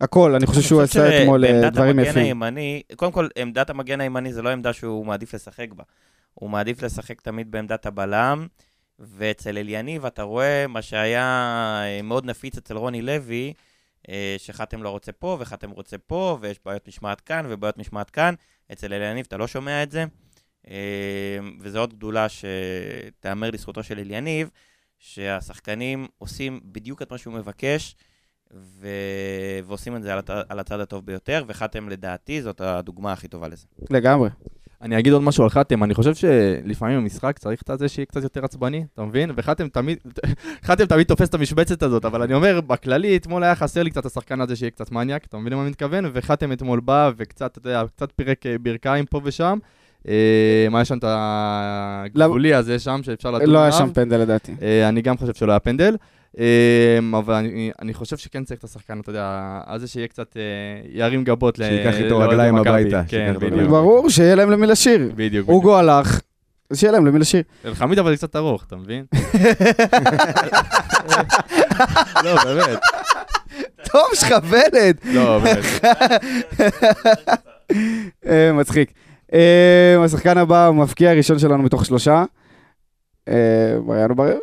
[0.00, 0.34] הכל.
[0.34, 2.42] אני חושב שהוא עשה אתמול דברים יפים.
[2.96, 5.84] קודם כל, עמדת המגן הימני זה לא עמדה שהוא מעדיף לשחק בה.
[6.34, 8.46] הוא מעדיף לשחק תמיד בעמדת הבלם,
[8.98, 11.22] ואצל אליניב אתה רואה מה שהיה
[11.84, 13.52] אה, מאוד נפיץ אצל רוני לוי,
[14.08, 18.34] אה, שחתם לא רוצה פה וחתם רוצה פה, ויש בעיות משמעת כאן ובעיות משמעת כאן.
[18.72, 20.04] אצל אליניב אתה לא שומע את זה,
[20.70, 24.50] אה, וזו עוד גדולה שתיאמר לזכותו של אליניב,
[24.98, 27.96] שהשחקנים עושים בדיוק את מה שהוא מבקש,
[28.54, 28.88] ו...
[29.64, 30.30] ועושים את זה על, הת...
[30.30, 33.66] על הצד הטוב ביותר, וחתם לדעתי זאת הדוגמה הכי טובה לזה.
[33.90, 34.28] לגמרי.
[34.82, 38.22] אני אגיד עוד משהו על חתם, אני חושב שלפעמים במשחק צריך את זה שיהיה קצת
[38.22, 39.30] יותר עצבני, אתה מבין?
[39.36, 39.98] וחתם תמיד,
[40.66, 44.06] חתם תמיד תופס את המשבצת הזאת, אבל אני אומר, בכללי, אתמול היה חסר לי קצת
[44.06, 46.04] השחקן הזה שיהיה קצת מניאק, אתה מבין למה אני מתכוון?
[46.12, 49.58] וחתם אתמול בא וקצת, אתה יודע, קצת פירק אה, ברכיים פה ושם.
[50.08, 53.78] אה, מה יש שם את הגבולי הזה שם, שאפשר לדון לא היה עליו.
[53.78, 54.54] שם פנדל לדעתי.
[54.62, 55.96] אה, אני גם חושב שלא היה פנדל.
[56.38, 60.42] אה, אבל אני, אני חושב שכן צריך את השחקן, אתה יודע, הזה שיהיה קצת, אה,
[60.92, 62.56] ירים גבות שייקח איתו רגליים.
[62.56, 63.70] הביתה, כן, בדיוק.
[63.70, 65.12] ברור, שיהיה להם למי לשיר.
[65.14, 65.48] בדיוק.
[65.48, 66.20] אוגו הלך,
[66.70, 67.42] אז שיהיה להם למי לשיר.
[67.64, 69.04] אלחמיד אבל קצת ארוך, אתה מבין?
[72.24, 72.78] לא, באמת.
[73.84, 75.04] טוב, שכבלת.
[75.04, 75.84] לא, באמת.
[78.26, 78.92] אה, מצחיק.
[79.32, 82.24] אה, השחקן הבא, המבקיע הראשון שלנו מתוך שלושה.
[83.84, 84.38] מריאנו ברר?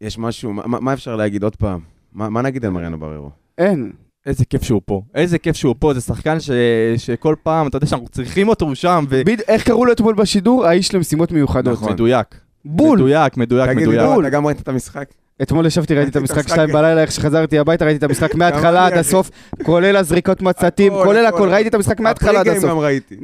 [0.00, 1.80] יש משהו, מה, מה אפשר להגיד עוד פעם?
[2.12, 3.30] מה, מה נגיד על מריאנו בררו?
[3.58, 3.92] אין.
[4.26, 5.02] איזה כיף שהוא פה.
[5.14, 6.50] איזה כיף שהוא פה, זה שחקן ש...
[6.96, 9.20] שכל פעם, אתה יודע שאנחנו צריכים אותו, הוא שם, ו...
[9.24, 10.66] בדיוק, איך קראו לו אתמול בשידור?
[10.66, 11.72] האיש למשימות מיוחדות.
[11.72, 11.92] נכון.
[11.92, 12.26] מדויק.
[12.64, 12.98] בול.
[12.98, 14.00] מדויק, מדויק, תגיד, מדויק.
[14.00, 15.08] לידור, אתה גם ראית את המשחק?
[15.42, 16.48] אתמול ישבתי, ראיתי את המשחק.
[16.48, 19.30] שתיים בלילה, איך שחזרתי הביתה, ראיתי את המשחק מההתחלה עד הסוף,
[19.62, 21.48] כולל הזריקות מצתים, כולל הכל.
[21.48, 22.70] ראיתי את המשחק מההתחלה עד הפרי-גיים הסוף.
[22.70, 23.16] גם ראיתי.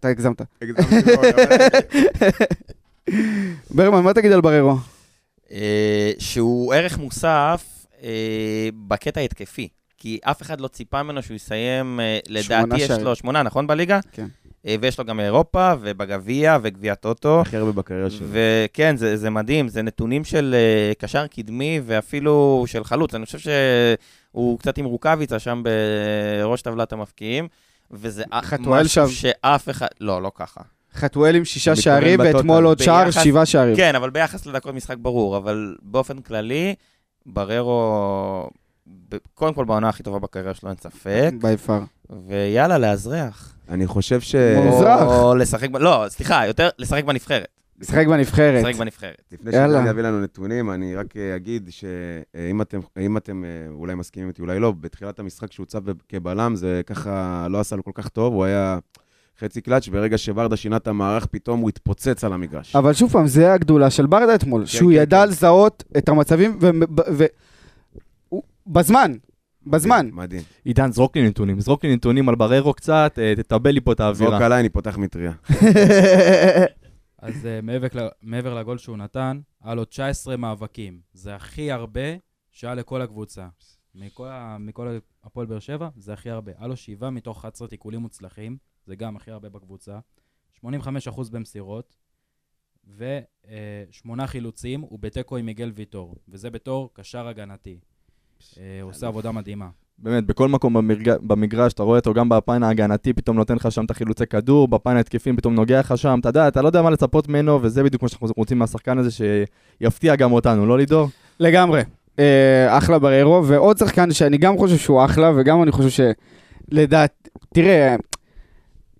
[0.00, 0.42] אתה הגזמת.
[0.62, 1.56] הגזמתי מאוד, אבל-
[3.76, 4.76] ברמן, מה תגיד על בררו?
[5.54, 9.68] אה, שהוא ערך מוסף אה, בקטע ההתקפי.
[9.98, 12.90] כי אף אחד לא ציפה ממנו שהוא יסיים, אה, לדעתי יש.
[12.90, 14.00] לו שמונה, נכון בליגה?
[14.12, 14.26] כן.
[14.80, 17.40] ויש לו גם אירופה, ובגביע, וגביע טוטו.
[17.40, 18.26] הכי הרבה בקריירה שלו.
[18.30, 20.54] וכן, זה, זה מדהים, זה נתונים של
[20.98, 23.14] קשר קדמי ואפילו של חלוץ.
[23.14, 25.62] אני חושב שהוא קצת עם רוקאביצה שם
[26.42, 27.48] בראש טבלת המפקיעים,
[27.90, 28.24] וזה
[28.66, 29.08] משהו.
[29.08, 29.86] שאף אחד...
[30.00, 30.60] לא, לא ככה.
[30.94, 32.20] חתואל עם שישה שערים.
[32.20, 33.76] ואתמול עוד שער, שבעה שערים.
[33.76, 36.74] כן, אבל ביחס לדקות משחק ברור, אבל באופן כללי,
[37.26, 38.50] בררו,
[39.34, 41.80] קודם כל בעונה הכי טובה בקריירה שלו, אין ספק, בי פאר.
[42.28, 43.54] ויאללה, לאזרח.
[43.68, 44.34] אני חושב ש...
[44.68, 45.02] מזרח.
[45.02, 47.48] או לשחק, לא, סליחה, יותר לשחק בנבחרת.
[47.80, 48.64] משחק בנבחרת.
[48.64, 49.22] לשחק בנבחרת.
[49.32, 49.52] לפני.
[49.52, 54.28] שאני אביא לנו נתונים, אני רק אה, אגיד שאם אתם, אם אתם אה, אולי מסכימים
[54.28, 58.34] איתי, אולי לא, בתחילת המשחק שהוצב כבלם, זה ככה לא עשה לו כל כך טוב,
[58.34, 58.78] הוא היה
[59.44, 62.76] חצי קלאץ', ברגע שוורדה שינה את המערך, פתאום הוא התפוצץ על המגרש.
[62.76, 65.28] אבל שוב פעם, זה הגדולה של ברדה אתמול, שהוא כן, ידע כן.
[65.28, 66.70] לזהות את המצבים, ו-
[67.12, 67.24] ו-
[68.28, 69.12] הוא- בזמן,
[69.66, 70.08] בזמן.
[70.12, 70.42] מדהים.
[70.64, 71.60] עידן, זרוק לי נתונים.
[71.60, 74.46] זרוק לי נתונים על בררו קצת, אה, תטבל לי פה את זרוק האווירה.
[74.46, 75.32] עליי, אני פותח מטריה.
[77.22, 77.88] אז uh, מעבר,
[78.22, 80.98] מעבר לגול שהוא נתן, היה לו 19 מאבקים.
[81.12, 82.00] זה הכי הרבה
[82.52, 83.46] שהיה לכל הקבוצה.
[83.94, 86.52] מכל, ה- מכל הפועל באר שבע, זה הכי הרבה.
[86.58, 89.98] היה לו 7 מתוך 11 תיקולים מוצלחים, זה גם הכי הרבה בקבוצה.
[90.64, 90.66] 85%
[91.32, 91.96] במסירות,
[93.90, 97.78] ושמונה חילוצים, הוא בתיקו עם מיגל ויטור, וזה בתור קשר הגנתי.
[98.58, 99.68] אה, הוא עושה עבודה מדהימה.
[99.98, 101.10] באמת, בכל מקום במרג...
[101.22, 104.96] במגרש, אתה רואה אותו גם בפן ההגנתי, פתאום נותן לך שם את החילוצי כדור, בפן
[104.96, 108.02] ההתקפי פתאום נוגע לך שם, אתה יודע, אתה לא יודע מה לצפות ממנו, וזה בדיוק
[108.02, 111.08] מה שאנחנו רוצים מהשחקן הזה, שיפתיע גם אותנו, לא לידור?
[111.40, 111.82] לגמרי.
[112.18, 116.04] אה, אחלה בררו, ועוד שחקן שאני גם חושב שהוא אחלה, וגם אני חושב
[116.70, 117.96] שלדעת, תראה,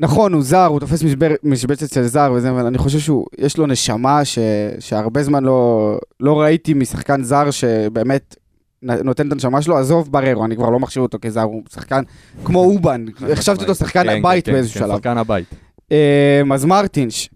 [0.00, 3.58] נכון, הוא זר, הוא תופס משבר, משבצת של זר וזה, אבל אני חושב שהוא, יש
[3.58, 4.38] לו נשמה ש,
[4.78, 8.36] שהרבה זמן לא, לא ראיתי משחקן זר שבאמת
[8.82, 12.02] נותן את הנשמה שלו, עזוב בררו, אני כבר לא מחשיב אותו כזר, הוא שחקן
[12.44, 14.96] כמו אובן, החשבתי אותו שחקן כן, הבית כן, באיזשהו כן, שלב.
[14.96, 15.54] שחקן הבית.
[16.54, 17.28] אז מרטינש.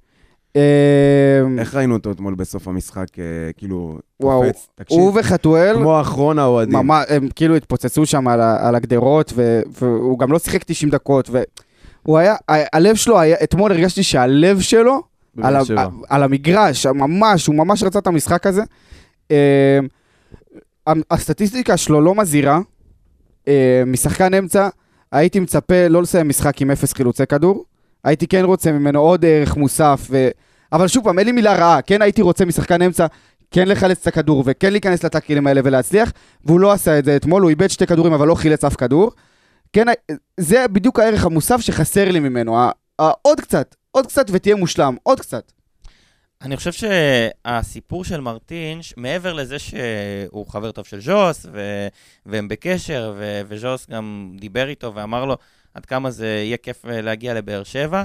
[0.58, 3.24] אה, איך ראינו אותו אתמול בסוף המשחק, אה,
[3.56, 6.74] כאילו, וואו, קופץ, תקשיב, הוא וחתואל, כמו אחרון האוהדים.
[6.76, 11.30] ממש, הם כאילו התפוצצו שם על, על הגדרות, ו, והוא גם לא שיחק 90 דקות,
[11.30, 15.02] והוא היה, הלב שלו היה, אתמול הרגשתי שהלב שלו,
[15.42, 15.62] על, ה.
[16.08, 18.62] על המגרש, ממש, הוא ממש רצה את המשחק הזה.
[19.30, 19.78] אה,
[21.10, 22.60] הסטטיסטיקה שלו לא מזהירה,
[23.86, 24.68] משחקן אמצע,
[25.12, 27.64] הייתי מצפה לא לסיים משחק עם אפס חילוצי כדור,
[28.04, 30.28] הייתי כן רוצה ממנו עוד ערך מוסף, ו...
[30.72, 33.06] אבל שוב פעם, אין לי מילה רעה, כן הייתי רוצה משחקן אמצע,
[33.50, 36.12] כן לחלץ את הכדור, וכן להיכנס לטאקלים האלה ולהצליח,
[36.44, 39.12] והוא לא עשה את זה אתמול, הוא איבד שתי כדורים אבל לא חילץ אף כדור.
[39.72, 39.86] כן,
[40.36, 42.58] זה בדיוק הערך המוסף שחסר לי ממנו,
[43.22, 45.52] עוד קצת, עוד קצת ותהיה מושלם, עוד קצת.
[46.42, 51.88] אני חושב שהסיפור של מרטינש, מעבר לזה שהוא חבר טוב של ז'וס, ו...
[52.26, 53.40] והם בקשר, ו...
[53.48, 55.36] וז'וס גם דיבר איתו ואמר לו
[55.74, 58.04] עד כמה זה יהיה כיף אה, להגיע לבאר שבע,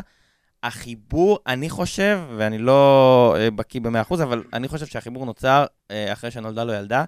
[0.63, 6.32] החיבור, אני חושב, ואני לא אה, בקיא ב-100%, אבל אני חושב שהחיבור נוצר אה, אחרי
[6.32, 7.04] שנולדה לו ילדה,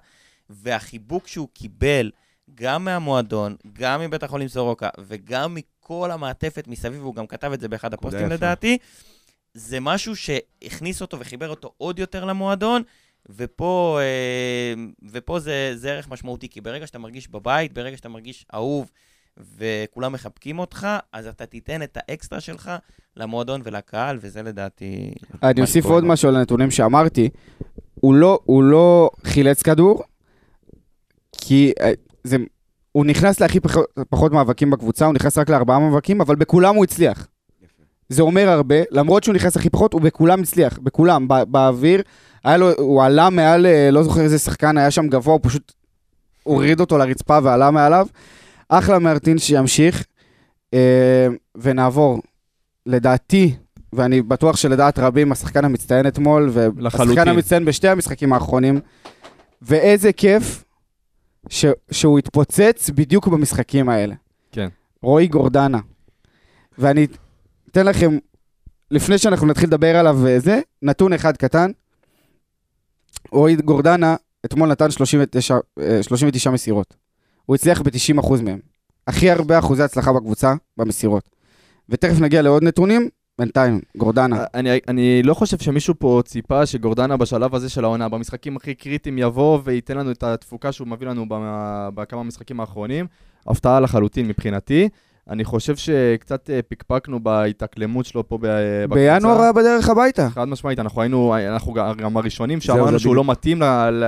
[0.50, 2.10] והחיבוק שהוא קיבל
[2.54, 7.68] גם מהמועדון, גם מבית החולים סורוקה, וגם מכל המעטפת מסביב, והוא גם כתב את זה
[7.68, 8.28] באחד הפוסטים.
[8.28, 8.78] לדעתי,
[9.54, 12.82] זה משהו שהכניס אותו וחיבר אותו עוד יותר למועדון,
[13.28, 18.46] ופה, אה, ופה זה, זה ערך משמעותי, כי ברגע שאתה מרגיש בבית, ברגע שאתה מרגיש
[18.54, 18.90] אהוב,
[19.58, 22.70] וכולם מחבקים אותך, אז אתה תיתן את האקסטרה שלך
[23.16, 25.10] למועדון ולקהל, וזה לדעתי...
[25.42, 26.04] אני אוסיף עוד.
[26.04, 27.28] משהו על הנתונים שאמרתי.
[27.94, 30.02] הוא לא, הוא לא חילץ כדור,
[31.38, 31.92] כי אה,
[32.24, 32.36] זה,
[32.92, 33.76] הוא נכנס להכי פח,
[34.10, 37.26] פחות מאבקים בקבוצה, הוא נכנס רק לארבעה מאבקים, אבל בכולם הוא הצליח.
[38.08, 42.02] זה אומר הרבה, למרות שהוא נכנס הכי פחות, הוא בכולם הצליח, בכולם, בא, באוויר.
[42.44, 45.72] היה לו, הוא עלה מעל, אה, לא זוכר איזה שחקן היה שם גבוה, הוא פשוט
[46.42, 48.06] הוריד אותו לרצפה ועלה מעליו.
[48.68, 50.04] אחלה מרטין שימשיך,
[50.74, 52.20] אה, ונעבור.
[52.86, 53.54] לדעתי,
[53.92, 57.28] ואני בטוח שלדעת רבים, השחקן המצטיין אתמול, והשחקן.
[57.28, 58.80] המצטיין בשתי המשחקים האחרונים,
[59.62, 60.64] ואיזה כיף
[61.48, 64.14] ש, שהוא התפוצץ בדיוק במשחקים האלה.
[64.52, 64.68] כן.
[65.02, 65.78] רועי גורדנה.
[66.78, 67.06] ואני
[67.70, 68.18] אתן לכם,
[68.90, 71.70] לפני שאנחנו נתחיל לדבר עליו וזה, נתון אחד קטן.
[73.32, 76.96] רועי גורדנה, אתמול נתן 39, אה, 39 מסירות.
[77.46, 78.58] הוא הצליח ב-90% מהם.
[79.06, 81.28] הכי הרבה אחוזי הצלחה בקבוצה במסירות.
[81.88, 84.44] ותכף נגיע לעוד נתונים, בינתיים, גורדנה.
[84.54, 89.18] אני, אני לא חושב שמישהו פה ציפה שגורדנה בשלב הזה של העונה, במשחקים הכי קריטיים
[89.18, 91.26] יבוא וייתן לנו את התפוקה שהוא מביא לנו
[91.94, 93.06] בכמה משחקים האחרונים.
[93.46, 94.88] הפתעה לחלוטין מבחינתי.
[95.30, 98.46] אני חושב שקצת אה, פקפקנו בהתאקלמות שלו פה ב-
[98.84, 99.14] בקבוצה.
[99.14, 100.28] בינואר היה בדרך הביתה.
[100.30, 103.16] חד משמעית, אנחנו היינו, אנחנו גם הראשונים שאמרנו שהוא.
[103.16, 103.62] לא מתאים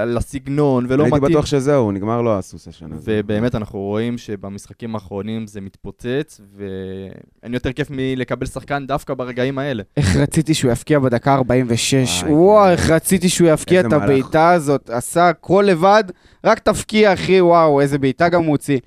[0.07, 1.33] לסגנון ולא הייתי מתאים.
[1.33, 2.97] בטוח שזהו, נגמר לו הסוס השנה.
[3.05, 9.83] ובאמת אנחנו רואים שבמשחקים האחרונים זה מתפוצץ, ואין יותר כיף מלקבל שחקן דווקא ברגעים האלה.
[9.97, 12.23] איך רציתי שהוא יפקיע בדקה 46.
[12.23, 12.71] וואי, וואו.
[12.71, 13.93] איך רציתי שהוא יפקיע את.
[13.93, 14.91] הבעיטה הזאת.
[14.91, 16.05] עשה הכל לבד,
[16.45, 18.79] רק תפקיע, אחי, וואו, איזה בעיטה גם הוא הוציא.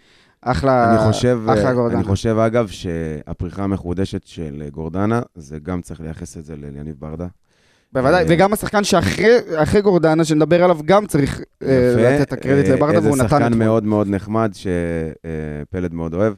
[0.41, 1.99] אחלה, אני חושב, אחלה אה, גורדנה.
[1.99, 6.95] אני חושב אגב שהפריחה המחודשת של אה, גורדנה, זה גם צריך לייחס את זה ליניב
[6.99, 7.27] ברדה.
[7.93, 11.41] בוודאי, אה, וגם השחקן שאחרי גורדנה, שנדבר עליו, גם צריך.
[11.61, 13.57] לתת את הקרדיט לברדה, והוא נתן איזה שחקן.
[13.57, 16.33] מאוד מאוד נחמד, שפלד מאוד אוהב.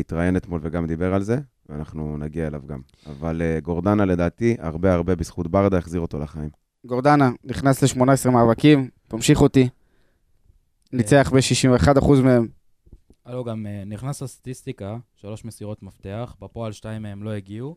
[0.00, 2.78] התראיין אתמול וגם דיבר על זה, ואנחנו נגיע אליו גם.
[3.06, 6.48] אבל גורדנה, לדעתי, הרבה הרבה בזכות ברדה, החזיר אותו לחיים.
[6.86, 9.68] גורדנה נכנס ל-18 מאבקים, תמשיך אותי.
[10.92, 12.61] ניצח ב-61% מהם.
[13.24, 17.76] הלו, גם אה, נכנס לסטטיסטיקה, שלוש מסירות מפתח, בפועל שתיים מהם לא הגיעו,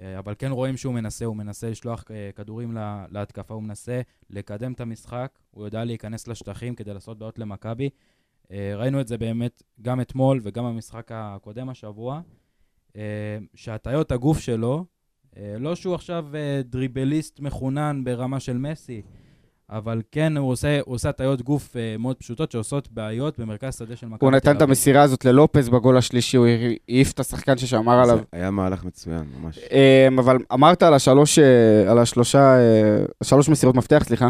[0.00, 4.00] אה, אבל כן רואים שהוא מנסה, הוא מנסה לשלוח אה, כדורים לה- להתקפה, הוא מנסה
[4.30, 7.90] לקדם את המשחק, הוא יודע להיכנס לשטחים כדי לעשות בעיות למכבי.
[8.50, 12.20] ראינו את זה באמת גם אתמול וגם במשחק הקודם השבוע,
[13.54, 14.84] שהטיות הגוף שלו,
[15.58, 16.26] לא שהוא עכשיו
[16.64, 19.02] דריבליסט מחונן ברמה של מסי,
[19.70, 23.96] אבל כן, הוא עושה, הוא עושה הטיות גוף אה, מאוד פשוטות שעושות בעיות במרכז שדה
[23.96, 24.36] של מכבי תל הוא אביב.
[24.36, 26.46] נתן את המסירה הזאת ללופס בגול השלישי, הוא
[26.88, 28.20] העיף את השחקן ששמר עליו.
[28.32, 29.58] היה מהלך מצוין, ממש.
[29.58, 34.28] אמ, אבל אמרת על השלוש, אה, על השלושה, אה, שלוש מסירות מפתח, סליחה.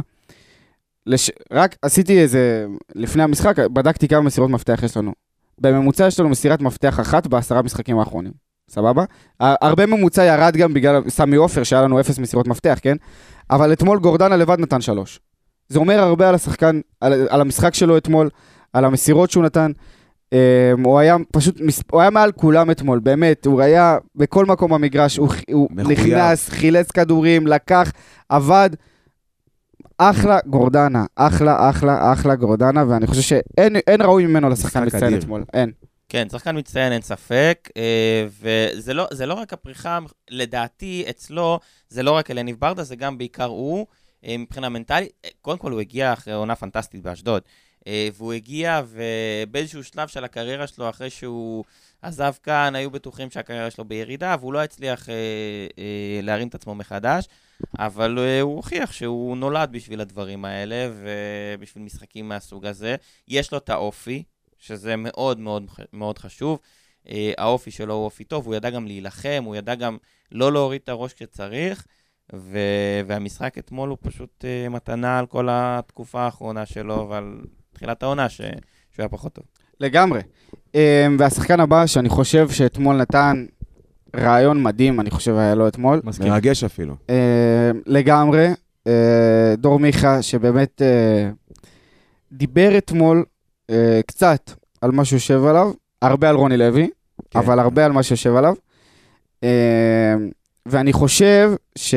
[1.07, 1.31] לש...
[1.53, 5.13] רק עשיתי איזה, לפני המשחק, בדקתי כמה מסירות מפתח יש לנו.
[5.59, 8.33] בממוצע יש לנו מסירת מפתח אחת בעשרה משחקים האחרונים.
[8.71, 9.05] סבבה?
[9.41, 12.97] הרבה ממוצע ירד גם בגלל סמי עופר, שהיה לנו אפס מסירות מפתח, כן?
[13.51, 15.21] אבל אתמול גורדנה לבד נתן שלוש.
[15.69, 18.31] זה אומר הרבה על השחקן, על, על המשחק שלו אתמול,
[18.73, 19.73] על המסירות שהוא נתן.
[20.35, 20.37] Um,
[20.85, 25.29] הוא היה פשוט, הוא היה מעל כולם אתמול, באמת, הוא היה בכל מקום במגרש, הוא,
[25.53, 25.69] הוא.
[25.75, 27.93] נכנס, חילץ כדורים, לקח,
[28.29, 28.71] עבד.
[29.99, 35.19] אחלה גורדנה, אחלה, אחלה, אחלה גורדנה, ואני חושב שאין אין ראוי ממנו לשחקן מצטיין.
[35.19, 35.73] אתמול, אין.
[36.09, 39.99] כן, שחקן מצטיין, אין ספק, אה, וזה לא, זה לא רק הפריחה,
[40.31, 43.87] לדעתי, אצלו, זה לא רק אלניב ברדה, זה גם בעיקר הוא,
[44.25, 45.11] אה, מבחינה מנטלית.
[45.25, 47.43] אה, קודם כל, הוא הגיע אחרי עונה פנטסטית באשדוד,
[48.15, 51.65] והוא הגיע, ובאיזשהו שלב של הקריירה שלו, אחרי שהוא
[52.03, 55.09] עזב כאן, היו בטוחים שהקריירה שלו בירידה, והוא לא הצליח
[56.23, 57.29] להרים את עצמו מחדש,
[57.79, 62.97] אבל הוא הוכיח שהוא נולד בשביל הדברים האלה, ובשביל משחקים מהסוג הזה.
[63.29, 64.23] יש לו את האופי,
[64.67, 66.59] שזה מאוד מאוד מאוד חשוב.
[67.07, 69.97] Uh, האופי שלו הוא אופי טוב, הוא ידע גם להילחם, הוא ידע גם
[70.33, 71.87] לא להוריד את הראש כשצריך,
[72.35, 72.59] ו...
[73.07, 77.41] והמשחק אתמול הוא פשוט uh, מתנה על כל התקופה האחרונה שלו ועל
[77.73, 78.37] תחילת העונה ש...
[78.37, 79.45] שהוא היה פחות טוב.
[79.81, 80.21] לגמרי.
[80.75, 83.47] אמ, והשחקן הבא, שאני חושב שאתמול נתן
[84.17, 86.01] רעיון מדהים, אני חושב היה לו אתמול.
[86.05, 86.29] מסכים.
[86.29, 86.95] מרגש אפילו.
[87.09, 87.15] אמ,
[87.87, 88.49] לגמרי.
[88.87, 91.31] אה, דור מיכה, שבאמת אה,
[92.33, 93.25] דיבר אתמול
[93.71, 94.51] אה, קצת
[94.81, 95.73] על מה שיושב עליו,
[96.03, 96.91] הרבה על רוני לוי,
[97.31, 97.39] כן.
[97.39, 98.55] אבל הרבה על מה שיושב עליו.
[99.43, 99.49] אמ,
[100.67, 101.95] ואני חושב ש...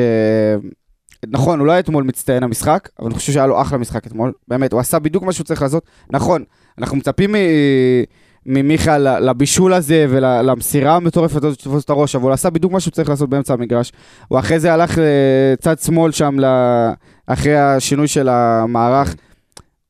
[1.26, 4.32] נכון, הוא לא היה אתמול מצטיין המשחק, אבל אני חושב שהיה לו אחלה משחק אתמול.
[4.48, 5.86] באמת, הוא עשה בדיוק מה שהוא צריך לעשות.
[6.10, 6.44] נכון,
[6.78, 7.36] אנחנו מצפים מ...
[8.46, 12.92] ממיכה לבישול הזה ולמסירה המטורפת הזאת שתפוס את הראש, אבל הוא עשה בדיוק מה שהוא
[12.92, 13.92] צריך לעשות באמצע המגרש.
[14.28, 16.36] הוא אחרי זה הלך לצד שמאל שם,
[17.26, 19.14] אחרי השינוי של המערך.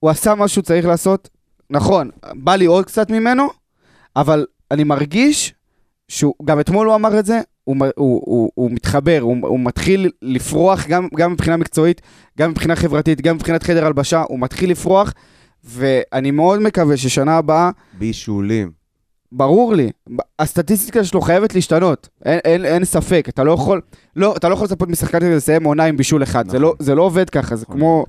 [0.00, 1.28] הוא עשה מה שהוא צריך לעשות.
[1.70, 3.48] נכון, בא לי עוד קצת ממנו,
[4.16, 5.54] אבל אני מרגיש
[6.08, 10.10] שהוא, גם אתמול הוא אמר את זה, הוא, הוא, הוא, הוא מתחבר, הוא, הוא מתחיל
[10.22, 12.00] לפרוח גם, גם מבחינה מקצועית,
[12.38, 15.14] גם מבחינה חברתית, גם מבחינת חדר הלבשה, הוא מתחיל לפרוח,
[15.64, 18.70] ואני מאוד מקווה ששנה הבאה, בישולים.
[19.32, 19.90] ברור לי,
[20.38, 23.80] הסטטיסטיקה שלו חייבת להשתנות, אין, אין, אין ספק, אתה לא יכול,
[24.16, 26.62] לא, אתה לא יכול לצפות משחקן כזה לסיים עונה עם בישול אחד, זה, נכון.
[26.62, 27.76] לא, זה לא עובד ככה, זה נכון.
[27.76, 28.04] כמו,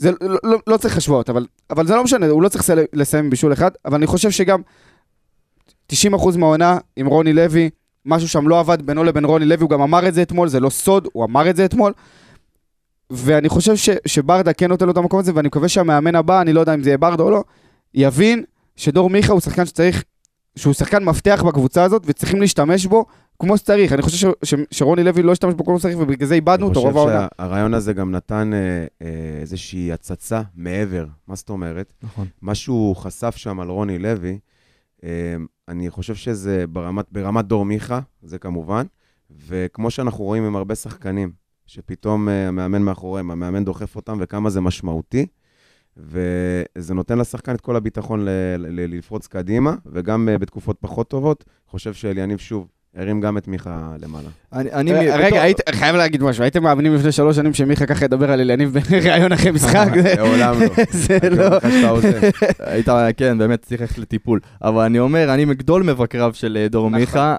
[0.00, 3.24] זה לא, לא, לא צריך השוואות, אבל, אבל זה לא משנה, הוא לא צריך לסיים-
[3.24, 4.60] עם בישול אחד, אבל אני חושב שגם
[5.92, 7.70] 90% מהעונה עם רוני לוי,
[8.06, 10.60] משהו שם לא עבד בינו לבין רוני לוי, הוא גם אמר את זה אתמול, זה
[10.60, 11.92] לא סוד, הוא אמר את זה אתמול.
[13.10, 16.52] ואני חושב ש, שברדה כן נותן לו את המקום הזה, ואני מקווה שהמאמן הבא, אני
[16.52, 17.44] לא יודע אם זה יהיה ברדה או לא,
[17.94, 18.44] יבין
[18.76, 20.04] שדור מיכה הוא שחקן שצריך
[20.56, 23.04] שהוא שחקן מפתח בקבוצה הזאת, וצריכים להשתמש בו
[23.38, 23.92] כמו שצריך.
[23.92, 26.80] אני חושב ש, ש, שרוני לוי לא השתמש בו כמו שצריך, ובגלל זה איבדנו אותו
[26.80, 27.28] רוב אני העונה.
[27.28, 28.58] חושב שהרעיון הזה גם נתן אה,
[29.02, 31.06] אה, איזושהי הצצה מעבר.
[31.28, 31.92] מה זאת אומרת?
[32.02, 32.26] נכון.
[32.42, 34.38] מה שהוא חשף שם על רוני לוי,
[35.04, 35.08] אה,
[35.68, 38.86] אני חושב שזה ברמת, ברמת דור מיכה, זה כמובן,
[39.46, 41.32] וכמו שאנחנו רואים עם הרבה שחקנים,
[41.66, 45.26] שפתאום אה, המאמן מאחוריהם, המאמן דוחף אותם, וכמה זה משמעותי,
[45.96, 51.44] וזה נותן לשחקן את כל הביטחון ל- ל- לפרוץ קדימה, וגם אה, בתקופות פחות טובות,
[51.70, 54.28] חושב שאליניב שוב הרים גם את מיכה למעלה.
[54.52, 57.86] אני, אני, רגע, בתור- רגע, היית- חייב להגיד משהו, הייתם מאמינים לפני שלוש שנים שמיכה
[57.86, 59.88] ככה ידבר על אליניב בראיון אחרי משחק?
[60.02, 60.68] זה- לעולם לא.
[61.06, 61.58] זה לא...
[62.58, 64.40] היית, כן, באמת צריך ללכת לטיפול.
[64.62, 67.00] אבל אני אומר, אני מגדול מבקריו של אה, דור נכון.
[67.00, 67.36] מיכה.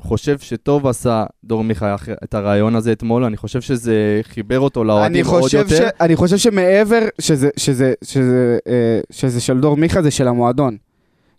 [0.00, 4.80] חושב שטוב עשה דור מיכה אחרי- את הרעיון הזה אתמול, אני חושב שזה חיבר אותו
[4.80, 5.72] אני לאוהדים עוד חושב, ש...
[5.72, 5.88] יותר.
[6.00, 10.76] אני חושב שמעבר שזה, שזה, שזה, אה, שזה של דור מיכה, זה של המועדון.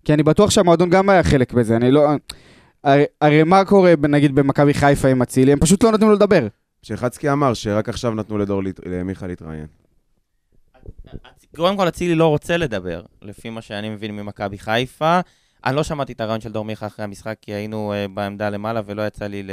[0.06, 2.10] כי אני בטוח שהמועדון גם היה חלק בזה, אני לא...
[2.84, 5.52] הרי, הרי מה קורה, ב- נגיד, במכבי חיפה עם אצילי?
[5.52, 6.48] הם פשוט לא נותנים לו לדבר.
[6.82, 9.66] שחצקי אמר שרק עכשיו נתנו לדור למיכה להתראיין.
[11.56, 15.20] קודם כל, אצילי לא רוצה לדבר, לפי מה שאני מבין ממכבי חיפה.
[15.66, 18.82] אני לא שמעתי את הרעיון של דור מיכה אחרי המשחק, כי היינו uh, בעמדה למעלה
[18.86, 19.52] ולא יצא לי ל,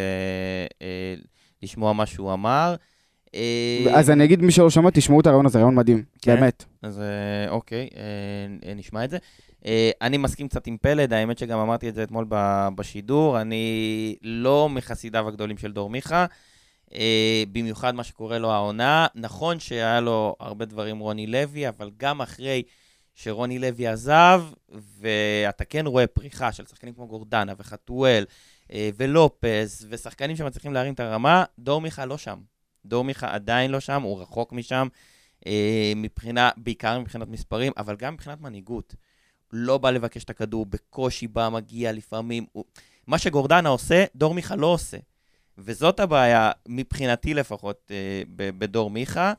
[0.68, 1.26] uh,
[1.62, 2.74] לשמוע מה שהוא אמר.
[3.34, 6.02] אה, אז אני אגיד, מי שלא שמע, תשמעו את הרעיון הזה, רעיון מדהים.
[6.22, 6.34] כן.
[6.34, 6.64] באמת.
[6.82, 7.02] אז
[7.48, 9.18] אוקיי, אה, אה, נשמע את זה.
[9.66, 12.26] אה, אני מסכים קצת עם פלד, האמת שגם אמרתי את זה אתמול
[12.74, 16.26] בשידור, אני לא מחסידיו הגדולים של דור מיכה,
[16.94, 19.06] אה, במיוחד מה שקורה לו העונה.
[19.14, 22.62] נכון שהיה לו הרבה דברים רוני לוי, אבל גם אחרי
[23.20, 28.24] שרוני לוי עזב, ואתה כן רואה פריחה של שחקנים כמו גורדנה וחתואל
[28.72, 32.38] אה, ולופס, ושחקנים שמצליחים להרים את הרמה, דור מיכה לא שם.
[32.84, 34.88] דור מיכה עדיין לא שם, הוא רחוק משם.
[35.46, 38.94] אה, מבחינה, בעיקר מבחינת מספרים, אבל גם מבחינת מנהיגות.
[39.52, 42.46] לא בא לבקש את הכדור, בקושי בא, מגיע לפעמים.
[42.52, 42.64] הוא...
[43.06, 44.96] מה שגורדנה עושה, דור מיכה לא עושה.
[45.58, 49.32] וזאת הבעיה, מבחינתי לפחות, אה, בדור מיכה.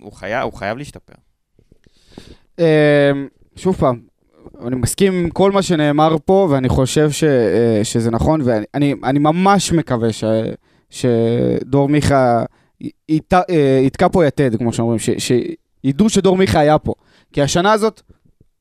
[0.00, 1.31] הוא, חייב, הוא חייב להשתפר.
[2.58, 3.10] אה,
[3.56, 4.00] שוב פעם,
[4.66, 9.18] אני מסכים עם כל מה שנאמר פה, ואני חושב ש, אה, שזה נכון, ואני אני,
[9.18, 10.24] ממש מקווה ש,
[10.90, 12.44] שדור מיכה
[13.08, 16.94] ית- אה, יתקע פה יתד, כמו שאומרים, ש, שידעו שדור מיכה היה פה.
[17.32, 18.00] כי השנה הזאת,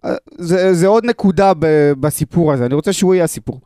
[0.06, 3.62] אה, זה, זה עוד נקודה ב, בסיפור הזה, אני רוצה שהוא יהיה הסיפור.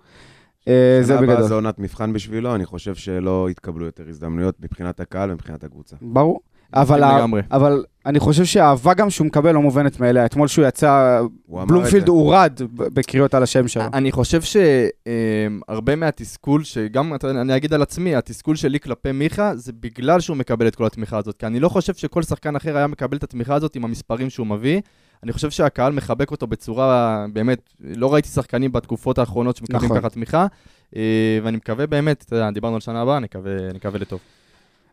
[0.66, 0.74] זה
[1.08, 1.48] שנה הבאה בגדול.
[1.48, 5.96] זו עונת מבחן בשבילו, אני חושב שלא יתקבלו יותר הזדמנויות מבחינת הקהל ומבחינת הקבוצה.
[6.02, 6.40] ברור.
[6.74, 7.26] אבל, ה-.
[7.52, 10.26] אבל אני חושב שהאהבה גם שהוא מקבל לא מובנת מאליה.
[10.26, 12.08] אתמול שהוא יצא, הוא בלומפילד.
[12.08, 13.84] הורד בקריאות על השם שלו.
[13.94, 20.20] אני חושב שהרבה מהתסכול, שגם אני אגיד על עצמי, התסכול שלי כלפי מיכה, זה בגלל
[20.20, 21.36] שהוא מקבל את כל התמיכה הזאת.
[21.40, 24.48] כי אני לא חושב שכל שחקן אחר היה מקבל את התמיכה הזאת עם המספרים שהוא
[24.48, 24.82] מביא.
[25.24, 30.00] אני חושב שהקהל מחבק אותו בצורה, באמת, לא ראיתי שחקנים בתקופות האחרונות שמקבלים נכון.
[30.00, 30.48] ככה תמיכה.
[30.96, 34.20] אה, ואני מקווה באמת, דיברנו על שנה הבאה, נקווה נקווה לטוב.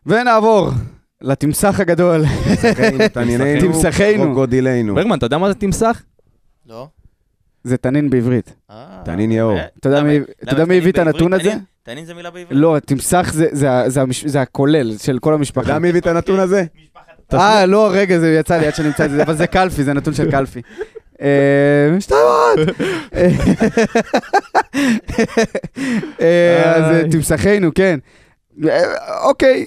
[0.05, 0.69] ונעבור
[1.23, 2.23] לתמסך הגדול.
[3.61, 4.23] תמסכנו.
[4.25, 4.95] קרוקודילנו.
[4.95, 6.01] ברגמן, אתה יודע מה זה תמסך?
[6.69, 6.87] לא?
[7.63, 8.53] זה תנין בעברית.
[8.71, 9.53] אה, תנין יאור.
[9.55, 9.69] באמת?
[9.79, 11.33] אתה יודע מי- אתה הביא את הנתון?
[11.33, 11.53] הזה?
[11.83, 12.59] תנין- זה מילה בעברית?
[12.59, 15.61] לא, תמסך זה- זה ה- זה המש- זה הכולל של כל אתה המשפחה.
[15.67, 16.63] יודע מי הביא את הנתון הזה?
[17.33, 20.13] אה, לא, רגע, זה יצא לי עד שנמצא את זה, אבל זה קלפי, זה נתון
[20.13, 20.61] של קלפי.
[21.21, 21.97] אה.
[26.21, 27.99] אה, אז אה, תמסכנו, כן.
[28.67, 28.81] אה,
[29.23, 29.65] אוקיי,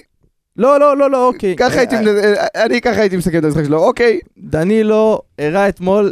[0.57, 1.55] לא, לא, לא, לא, אוקיי.
[1.55, 4.19] ככה הייתי, אה, אני ככה הייתי מסכם את המשחק שלו, אוקיי.
[4.37, 6.11] דנילו הראה אתמול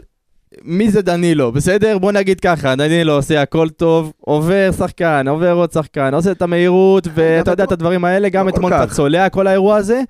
[0.63, 1.97] מי זה דנילו, בסדר?
[1.97, 7.07] בוא נגיד ככה, דנילו עושה הכל טוב, עובר שחקן, עובר עוד שחקן, עושה את המהירות,
[7.15, 8.71] ואתה יודע את הדברים האלה, גם לא אתמול.
[8.83, 10.01] קצת צולע כל האירוע הזה.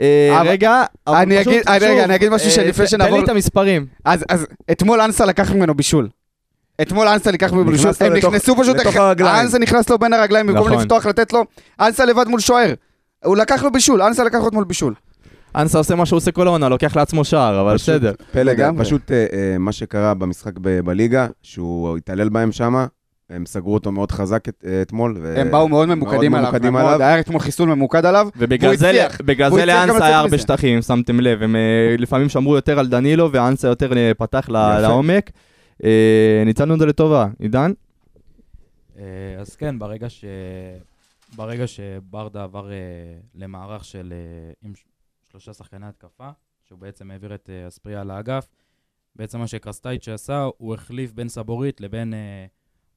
[0.00, 3.86] אה, רגע, אני אגיד- רגע, אני אגיד משהו אה, שלפני שנעבור- תן לי את המספרים.
[4.04, 4.24] אז,
[4.70, 6.08] אתמול אנסה לקח ממנו בישול.
[6.82, 8.76] אתמול אנסה לקח ממנו בישול, הם נכנסו פשוט.
[9.20, 10.78] אנסה נכנס לו בין הרגליים במקום נכון.
[10.80, 11.44] לפתוח לתת לו,
[11.80, 12.72] אנסה לבד מול שוער.
[13.24, 14.94] הוא לקח לו בישול, אנסה לקח לו אתמול בישול.
[15.56, 18.12] אנסה עושה מה שהוא עושה כל העונה, לוקח לעצמו שער, אבל פשוט- בסדר.
[18.32, 18.84] פלג, לגמרי.
[18.84, 22.86] פשוט אה, אה, מה שקרה במשחק ב- בליגה, שהוא התעלל בהם שמה,
[23.30, 25.16] הם סגרו אותו מאוד חזק את- אה, אתמול.
[25.22, 27.02] ו- הם באו מאוד ממוקדים עליו, ממוקדים מאוד, עליו.
[27.06, 28.28] היה אתמול חיסול ממוקד עליו.
[28.36, 29.20] והוא הצליח.
[29.20, 30.38] בגלל זה גם לאנסה היה הרבה.
[30.38, 31.56] שטחים, שמתם לב, הם
[31.98, 34.48] לפעמים שמרו יותר על דנילו, ואנסה יותר פתח.
[34.48, 35.30] לעומק.
[36.46, 37.26] ניצלנו את זה לטובה.
[37.38, 37.72] עידן?
[39.40, 40.24] אז כן, ברגע ש...
[41.36, 42.76] ברגע שברדה עבר אה,
[43.34, 44.12] למערך של...
[44.12, 44.72] אה, עם
[45.30, 46.30] שלושה שחקני התקפה,
[46.62, 48.48] שהוא בעצם העביר את אה, אספריה לאגף,
[49.16, 52.46] בעצם מה שקרסטייץ' עשה, הוא החליף בין סבורית לבין אה,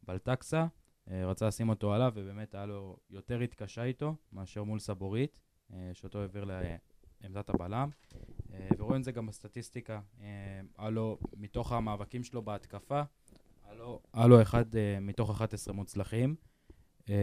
[0.04, 0.66] בלטקסה.
[1.12, 5.40] אה, רצה לשים אותו עליו, ובאמת היה לו יותר התקשה איתו מאשר מול סבורית,
[5.74, 6.46] אה, שאותו העביר
[7.24, 7.90] עמדת הבלם.
[8.54, 10.02] אה, ורואים את זה גם בסטטיסטיקה.
[10.22, 10.26] אה,
[10.78, 13.02] היה לו, מתוך המאבקים שלו בהתקפה,
[14.14, 16.36] היה לו- אחד אה, מתוך 11 מוצלחים.
[17.10, 17.16] אה,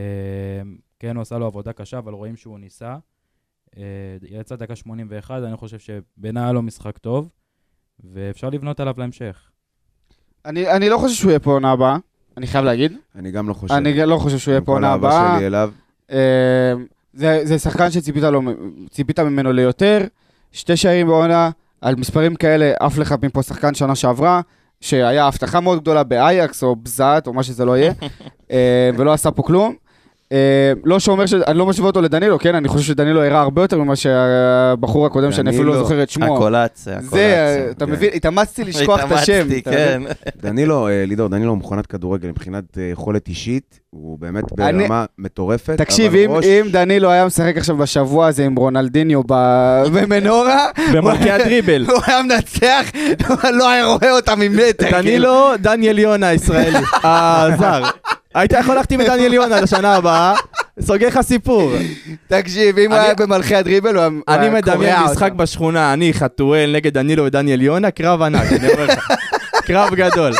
[0.98, 2.96] כן, הוא עשה לו עבודה קשה, אבל רואים שהוא ניסה.
[3.76, 3.82] אה,
[4.30, 7.28] יצא דקה 81, אני חושב שבעיניי היה לו משחק טוב,
[8.04, 9.50] ואפשר לבנות עליו להמשך.
[10.44, 11.96] אני אני לא חושב שהוא יהיה פה עונה הבאה,
[12.36, 12.92] אני חייב להגיד.
[13.14, 13.74] אני גם לא חושב.
[13.74, 15.36] אני לא חושב שהוא יהיה פה כל עונה האהבה הבאה.
[15.36, 15.72] שלי אליו.
[16.10, 16.72] אה,
[17.12, 18.42] זה, זה שחקן שציפית לו,
[19.30, 19.98] ממנו ליותר,
[20.52, 24.40] שתי שערים בעונה, על מספרים כאלה עף לך מפה שחקן שנה שעברה,
[24.82, 27.92] שהיה הבטחה מאוד גדולה באייקס או בזעת או מה שזה לא יהיה,
[28.50, 29.74] אה, ולא עשה פה כלום.
[30.32, 30.38] אה,
[30.84, 31.34] לא שאומר ש...
[31.34, 32.54] אני לא משווה אותו לדנילו, כן?
[32.54, 36.34] אני חושב שדנילו הראה הרבה יותר ממה שהבחור הקודם, שאני אפילו לא זוכר את שמו.
[36.36, 37.92] הקולציה, זה, אה, אתה כן.
[37.92, 38.10] מבין?
[38.14, 39.32] התאמצתי לשכוח את השם.
[39.32, 39.62] התאמצתי?
[39.62, 40.02] כן.
[40.42, 45.74] דנילו, אה, לידור, דנילו הוא מכונת כדורגל מבחינת יכולת אישית, הוא באמת ברמה מטורפת.
[45.78, 51.86] תקשיב, אם, דנילו היה משחק עכשיו בשבוע הזה עם רונלדיניו ב- במנורה, במלכי הדריבל.
[51.90, 52.86] הוא היה מנצח,
[53.28, 54.86] הוא לא היה רואה אותה ממטר.
[54.90, 55.02] כאילו.
[55.02, 57.82] דנילו, דניאל יונה הישראלי, הזר.
[58.34, 60.34] היית יכול להחתים את דניאל יונה לשנה הבאה,
[60.80, 61.72] סוגר לך סיפור.
[62.28, 65.32] תקשיב, אם הוא היה במלכי הדריבל, הוא היה הוא אני מדמיין קורע משחק.
[65.32, 69.08] בשכונה, אני חתואל נגד דנילו ודניאל יונה, קרב ענק, אני אומר לך.
[69.66, 70.32] קרב גדול.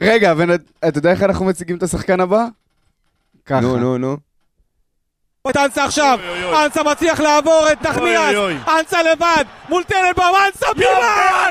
[0.00, 2.44] רגע, ואתה יודע איך אנחנו מציגים את השחקן הבא?
[3.46, 3.60] ככה.
[3.60, 4.16] נו, נו, נו.
[5.50, 6.18] את אנסה עכשיו,
[6.64, 8.34] אנסה מצליח לעבור את נחמיאס,
[8.68, 11.48] אנסה לבד, מול טננבאום, אנסה פנימה!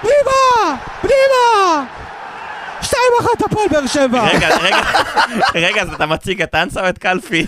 [0.00, 0.76] פנימה!
[1.00, 1.86] פנימה!
[2.82, 4.28] שתיים אחת הפועל באר שבע!
[4.28, 4.82] רגע, רגע,
[5.54, 7.46] רגע, אז אתה מציג את אנסה או את קלפי?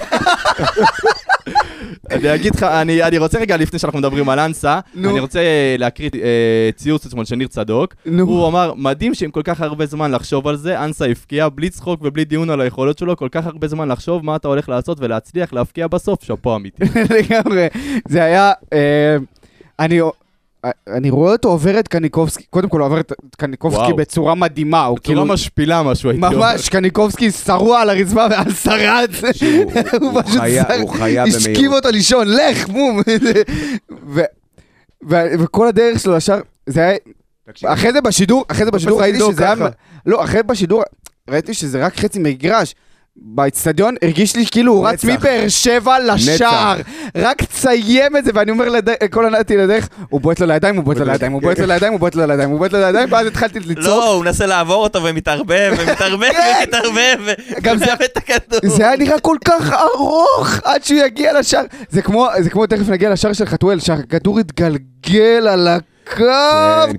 [2.10, 5.10] אני אגיד לך, אני אני רוצה רגע, לפני שאנחנו מדברים על אנסה, נו.
[5.10, 7.94] אני רוצה אה, להקריא אה, ציוץ אתמול של ניר צדוק.
[8.06, 8.24] נו.
[8.24, 12.00] הוא אמר, מדהים שעם כל כך הרבה זמן לחשוב על זה, אנסה הבקיע בלי צחוק
[12.02, 15.52] ובלי דיון על היכולות שלו, כל כך הרבה זמן לחשוב מה אתה הולך לעשות ולהצליח
[15.52, 16.84] להבקיע בסוף, שאפו אמיתי.
[17.18, 17.66] לגמרי.
[18.08, 18.52] זה היה...
[18.72, 19.16] אה,
[19.78, 20.00] אני...
[20.88, 23.96] אני רואה אותו עובר את קניקובסקי, קודם כל הוא עובר את קניקובסקי וואו.
[23.96, 25.24] בצורה מדהימה, הוא בצורה כאילו...
[25.24, 26.38] משפילה משהו, הייתי אומר.
[26.38, 29.10] ממש, קניקובסקי שרוע על הרצפה ועל שרד.
[30.00, 31.72] הוא- פשוט שר- השכיב.
[31.72, 33.00] אותו לישון, לך, מום.
[34.14, 34.20] ו-
[35.10, 36.96] ו- וכל הדרך שלו לשער, זה היה...
[37.46, 39.54] תקשיב, אחרי זה בשידור, אחרי זה בשידור ראיתי שזה היה...
[40.06, 40.82] לא, אחרי בשידור
[41.30, 42.74] ראיתי שזה רק חצי מגרש.
[43.16, 45.04] באצטדיון הרגיש לי כאילו הוא רץ.
[45.04, 46.76] מבאר שבע לשער.
[47.16, 48.68] רק תסיים את זה, ואני אומר
[49.02, 51.92] לכל הנעתי לדרך, הוא בועט לו לידיים, הוא בועט לו לידיים, הוא בועט לו לידיים,
[51.92, 53.76] הוא בועט לו לידיים, הוא בועט לו לידיים, ואז התחלתי לצעוק.
[53.86, 56.28] לא, הוא מנסה לעבור אותו ומתערבב, ומתערבב,
[56.60, 57.32] ומתערבב,
[57.62, 58.60] גם זה- את הכדור.
[58.76, 61.64] זה היה נראה כל כך ארוך עד שהוא יגיע לשער.
[61.88, 62.26] זה כמו,
[62.68, 65.84] תכף נגיע לשער של חתואל, שהכדור התגלגל על הקו,
[66.16, 66.24] כן,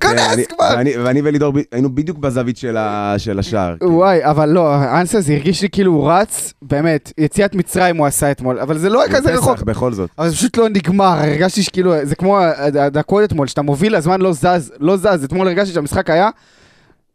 [0.00, 0.74] כן, אני- כנס כבר.
[1.04, 3.74] ואני- ולידור היינו בדיוק בזווית של השער.
[3.82, 8.30] וואי, אבל לא, אנסה זה הרגיש לי כאילו הוא רץ, באמת, יציאת מצרים הוא עשה
[8.30, 9.62] אתמול, אבל זה לא היה כזה רחוק.
[9.62, 10.10] בכל זאת.
[10.18, 14.32] אבל זה פשוט לא נגמר, הרגשתי שכאילו, זה כמו הדקות אתמול, שאתה מוביל, הזמן לא
[14.32, 16.30] זז, לא זז, אתמול הרגשתי שהמשחק היה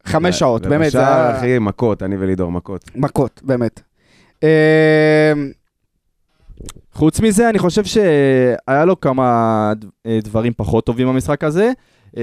[0.06, 2.90] חמש שעות, באמת, היה אחי, מכות, אני ולידור מכות.
[2.96, 3.80] מכות, באמת.
[4.42, 5.32] אה,
[6.92, 9.72] חוץ מזה, אני חושב שהיה לו כמה
[10.06, 11.72] אה, דברים פחות טובים במשחק הזה.
[12.16, 12.22] אה,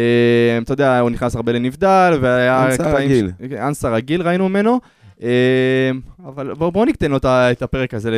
[0.64, 2.66] אתה יודע, הוא נכנס הרבה לנבדל, והיה...
[2.66, 3.32] אנסה רגיל.
[3.50, 4.80] ש- אנסה רגיל ראינו ממנו.
[5.24, 5.92] אה,
[6.26, 8.12] אבל בואו בוא ניתן לו את הפרק הזה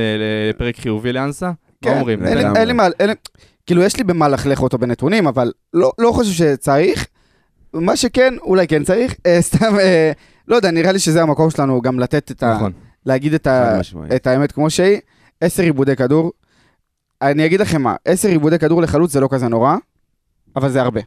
[0.49, 1.45] לפרק חיובי לאנסה.
[1.47, 2.25] מה כן, אומרים?
[2.25, 2.59] אין לי- לגמרי.
[2.59, 2.87] אין לי מה,
[3.65, 7.07] כאילו יש לי במה לחלך אותו בנתונים, אבל לא לא חושב שצריך.
[7.73, 10.11] מה שכן, אולי כן צריך, אה, סתם, אה,
[10.47, 12.53] לא יודע, נראה לי שזה המקום שלנו גם לתת את ה...
[12.55, 12.71] נכון.
[13.05, 13.79] להגיד את, ה...
[14.15, 14.97] את האמת כמו שהיא.
[15.41, 16.31] עשר עיבודי כדור.
[17.21, 19.75] אני אגיד לכם מה, עשר עיבודי כדור לחלוץ זה לא כזה נורא,
[20.55, 21.01] אבל זה הרבה.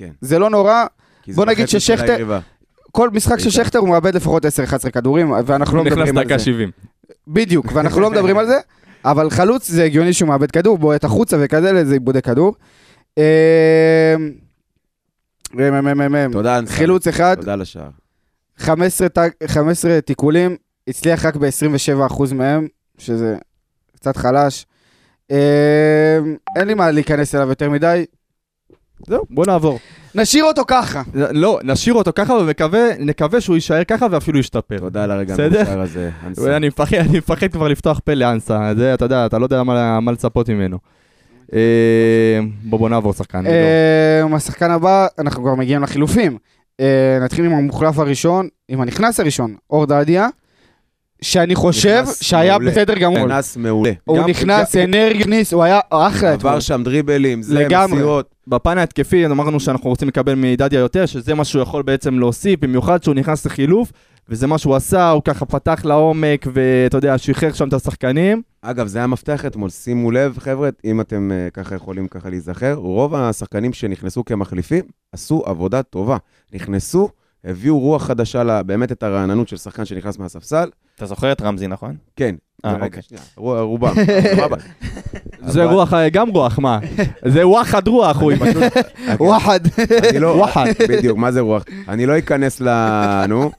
[0.00, 0.10] כן.
[0.20, 0.84] זה לא נורא,
[1.22, 2.38] כי זה בוא נגיד ששכטר-.
[2.92, 3.50] כל משחק של.
[3.50, 6.44] שכטר הוא מאבד לפחות 10-11 כדורים, ואנחנו לא הוא נכנס מדברים על דקה זה.
[6.44, 6.70] 70.
[7.28, 8.58] בדיוק, ואנחנו לא מדברים על זה,
[9.04, 12.54] אבל חלוץ זה הגיוני שהוא מאבד כדור, בועט החוצה וכאלה, זה עיבודי כדור.
[13.18, 14.14] אה,
[15.54, 16.72] מ- מ- מ- מ- תודה, אנסה.
[16.72, 17.88] חילוץ אחד, תודה על השער.
[18.58, 20.56] 15 טק- 15 תיקולים,
[20.88, 22.66] הצליח רק ב-27% מהם,
[22.98, 23.36] שזה
[23.96, 24.66] קצת חלש.
[26.56, 28.04] אין לי מה להיכנס אליו יותר מדי,
[29.06, 29.78] זהו, בוא נעבור.
[30.14, 31.02] נשאיר אותו ככה.
[31.14, 32.34] לא, נשאיר אותו ככה
[32.70, 34.78] ונקווה שהוא יישאר ככה ואפילו ישתפר.
[34.78, 35.60] תודה על הרגע בסדר?
[35.60, 36.56] המאוחר הזה, אנסה.
[36.56, 40.00] אני מפחד, אני מפחד כבר לפתוח פה לאנסה, זה, אתה יודע, אתה לא יודע מה,
[40.00, 40.78] מה לצפות ממנו.
[41.54, 41.60] אה,
[42.64, 43.46] בוא בוא נעבור שחקן.
[43.46, 46.38] אה, השחקן הבא, אנחנו כבר מגיעים לחילופים.
[46.80, 50.28] אה, נתחיל עם המוחלף הראשון, עם הנכנס הראשון, אור דדיה,
[51.22, 52.70] שאני חושב שהיה מעולה.
[52.70, 53.18] בסדר גמור.
[53.26, 53.92] נכנס מעולה.
[54.04, 56.32] הוא גם- נכנס, אנרגיה, הכניס, הוא היה אחלה.
[56.32, 57.92] עבר שם דריבלים, זה לגמרי.
[57.96, 58.34] מסירות.
[58.50, 63.02] בפן ההתקפי אמרנו שאנחנו רוצים לקבל מדדיה יותר, שזה מה שהוא יכול בעצם להוסיף, במיוחד
[63.02, 63.92] שהוא נכנס לחילוף,
[64.28, 68.42] וזה מה שהוא עשה, הוא ככה פתח לעומק, ואתה יודע, שחרר שם את השחקנים.
[68.62, 72.74] אגב, זה היה מפתח אתמול, שימו לב, חבר'ה, אם אתם אה, ככה יכולים ככה להיזכר,
[72.74, 76.16] רוב השחקנים שנכנסו כמחליפים עשו עבודה טובה.
[76.54, 77.08] נכנסו,
[77.44, 80.68] הביאו רוח חדשה, ל- באמת את הרעננות של שחקן שנכנס מהספסל.
[80.96, 81.96] אתה זוכר את רמזי, נכון?
[82.16, 82.34] כן,
[82.64, 83.02] אה, אוקיי.
[83.36, 83.94] רובם.
[85.46, 86.78] זה רוח, גם רוח, מה?
[87.34, 88.32] זה וואחד רוח, הוא.
[89.18, 89.60] וואחד.
[90.20, 90.66] לא, וואחד.
[90.88, 91.64] בדיוק, מה זה רוח?
[91.88, 92.68] אני לא אכנס ל...
[93.28, 93.50] נו,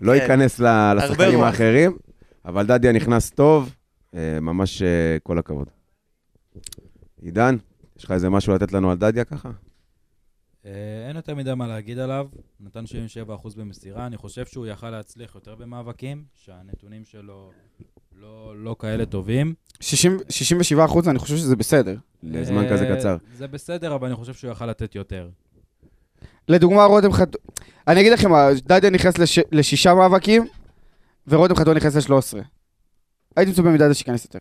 [0.00, 0.24] לא כן.
[0.24, 1.40] אכנס לשחקנים.
[1.40, 1.96] האחרים,
[2.44, 3.74] אבל דדיה נכנס טוב,
[4.14, 5.68] אה, ממש אה, כל הכבוד.
[7.22, 7.56] עידן,
[7.98, 9.50] יש לך איזה משהו לתת לנו על דדיה ככה?
[10.66, 12.28] אה, אין יותר מדי מה להגיד עליו,
[12.60, 12.84] נתן
[13.28, 17.50] 77% במסירה, אני חושב שהוא יכל להצליח יותר במאבקים, שהנתונים שלו
[18.20, 19.54] לא, לא כאלה טובים.
[19.80, 21.96] 60 67 אחוז, אני חושב שזה בסדר.
[22.22, 23.16] לזמן אה, כזה קצר.
[23.36, 25.28] זה בסדר, אבל אני חושב שהוא יכל לתת יותר.
[26.48, 27.42] לדוגמה, רותם חתואל,
[27.88, 29.38] אני אגיד לכם, מה, דדיה נכנס לש...
[29.52, 30.46] לשישה מאבקים,
[31.28, 32.44] ורותם חתואל נכנס ל-13.
[33.36, 34.38] הייתי מצפה מדדיה שייכנס יותר.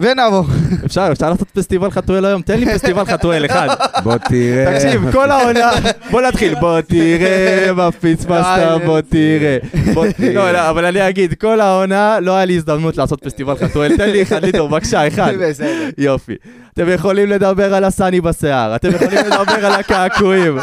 [0.00, 0.44] ונעבור.
[0.86, 2.42] אפשר, אפשר לעשות פסטיבל חתואל היום?
[2.42, 3.68] תן לי פסטיבל חתואל אחד.
[4.02, 4.74] בוא תראה.
[4.80, 5.70] תקשיב, כל העונה,
[6.10, 9.58] בוא נתחיל, בוא תראה מה פספסת, בוא תראה.
[9.94, 13.96] בוא- לא, לא, אבל אני אגיד, כל העונה לא היה לי הזדמנות לעשות פסטיבל חתואל,
[13.96, 15.32] תן לי אחד ליטור, בבקשה, אחד.
[15.40, 15.88] בסדר.
[15.98, 16.34] יופי.
[16.74, 20.58] אתם יכולים לדבר על הסני בשיער, אתם יכולים לדבר על הקעקועים,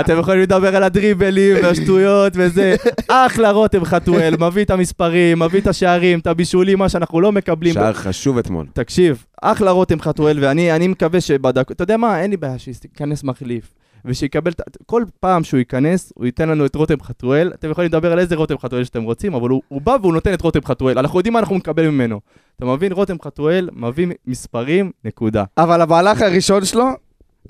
[0.00, 2.74] אתם יכולים לדבר על הדריבלים והשטויות וזה.
[3.08, 7.74] אחלה רותם חתואל, מביא את המספרים, מביא את השערים, את הבישולים, מה שאנחנו לא מקבלים.
[7.74, 8.66] שער חשוב אתמול.
[8.74, 11.70] תקשיב, אחלה רותם חתואל, ואני אני מקווה שבדק...
[11.70, 13.74] אתה יודע מה, אין לי בעיה שייכנס מחליף.
[14.04, 14.52] ושיקבל,
[14.86, 17.52] כל פעם שהוא ייכנס, הוא ייתן לנו את רותם חתואל.
[17.54, 20.34] אתם יכולים לדבר על איזה רותם חתואל שאתם רוצים, אבל הוא, הוא בא והוא נותן
[20.34, 20.98] את רותם חתואל.
[20.98, 22.20] אנחנו יודעים מה אנחנו נקבל ממנו.
[22.56, 22.92] אתה מבין?
[22.92, 25.44] רותם חתואל מביא מספרים, נקודה.
[25.58, 26.84] אבל המהלך הראשון שלו,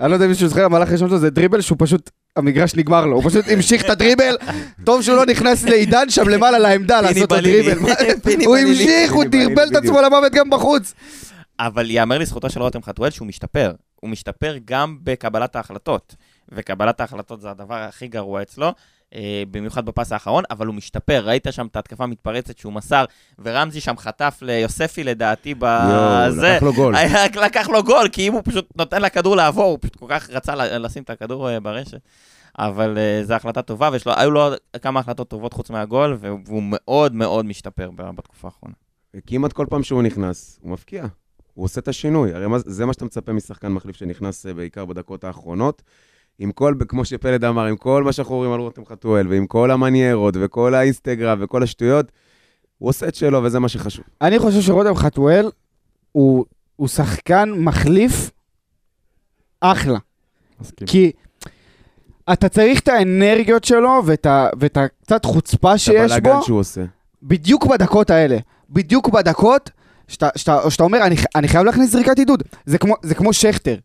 [0.01, 3.05] אני לא יודע אם מישהו זוכר, המהלך הראשון שלו זה דריבל שהוא פשוט, המגרש נגמר
[3.05, 4.37] לו, הוא פשוט המשיך את הדריבל,
[4.83, 7.31] טוב שהוא לא נכנס לעידן שם למעלה לעמדה לעשות את.
[7.31, 7.77] הדריבל.
[8.45, 8.57] הוא.
[8.57, 10.93] המשיך, הוא דרבל את עצמו למוות גם בחוץ.
[11.59, 13.71] אבל ייאמר לזכותו של רותם חתואל שהוא משתפר.
[13.95, 16.15] הוא משתפר גם בקבלת ההחלטות.
[16.51, 18.73] וקבלת ההחלטות זה הדבר הכי גרוע אצלו,
[19.51, 21.21] במיוחד בפס האחרון, אבל הוא משתפר.
[21.25, 23.05] ראית שם את ההתקפה המתפרצת שהוא מסר,
[23.39, 26.47] ורמזי שם חטף ליוספי לדעתי בזה.
[26.55, 26.95] לקח לו גול.
[27.45, 30.55] לקח לו גול, כי אם הוא פשוט נותן לכדור לעבור, הוא פשוט כל כך רצה
[30.55, 31.99] לשים את הכדור אה, ברשת.
[32.59, 34.49] אבל אה, זו החלטה טובה, והיו לו
[34.81, 38.73] כמה החלטות טובות חוץ מהגול, והוא מאוד מאוד משתפר בתקופה האחרונה.
[39.15, 41.05] וכמעט כל פעם שהוא נכנס, הוא מפקיע.
[41.53, 42.33] הוא עושה את השינוי.
[42.33, 45.81] הרי מה- זה מה שאתה מצפה משחקן מחליף שנכנס אה, בעיקר בדקות האחרונות.
[46.39, 49.71] עם כל, כמו שפלד אמר, עם כל מה שאנחנו רואים על רותם חתואל, ועם כל
[49.71, 52.11] המניירות, וכל האינסטגרם, וכל השטויות,
[52.77, 54.05] הוא עושה את שלו, וזה מה שחשוב.
[54.21, 55.49] אני חושב שרותם חתואל
[56.11, 58.31] הוא הוא שחקן מחליף
[59.61, 59.97] אחלה.
[60.61, 60.87] מסכים.
[60.87, 61.11] כי
[62.33, 66.03] אתה צריך את האנרגיות שלו ואת ה- ואת הקצת חוצפה את שיש בו.
[66.15, 66.81] הבלאגן שהוא עושה.
[67.23, 68.37] בדיוק בדקות האלה,
[68.69, 69.69] בדיוק בדקות
[70.07, 72.43] שאתה, שאתה, שאתה אומר, אני, אני חייב להכניס זריקת עידוד.
[72.65, 73.75] זה כמו, זה כמו שכטר.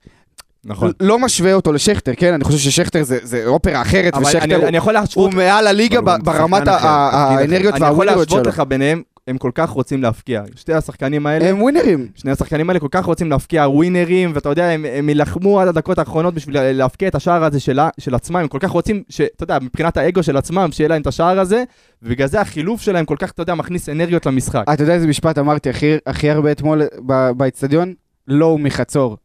[0.65, 0.93] נכון.
[1.01, 2.33] לא משווה אותו לשכטר, כן?
[2.35, 5.67] אני חושב ששכטר זה, זה אופרה אחרת, ושכטר אני, הוא, אני יכול להשוות, הוא מעל
[5.67, 7.41] הליגה ברמת שחקן אחר, ה- ה- תפקיד אחר.
[7.41, 8.39] האנרגיות אני יכול והווינריות שלו.
[8.39, 10.43] להשוות לך ביניהם, הם כל כך רוצים להפקיע.
[10.57, 12.09] שתי השחקנים האלה, הם ווינרים.
[12.15, 15.99] שני השחקנים האלה כל כך רוצים להפקיע ווינרים, ואתה יודע, הם, הם יילחמו עד הדקות
[15.99, 19.59] האחרונות בשביל להפקיע את השער הזה של, של עצמם, הם כל כך רוצים, שאתה יודע,
[19.63, 21.65] מבחינת האגו של עצמם, שיהיה להם את השער הזה,
[22.03, 24.65] ובגלל זה החילוף שלהם כל כך, אתה יודע, מכניס אנרגיות למשחק.
[24.75, 27.95] אתה יודע איזה משפט אמרתי הכי, הכי הרבה אתמול ב- באצטדיון?
[28.29, 29.17] לא, הוא מחצור.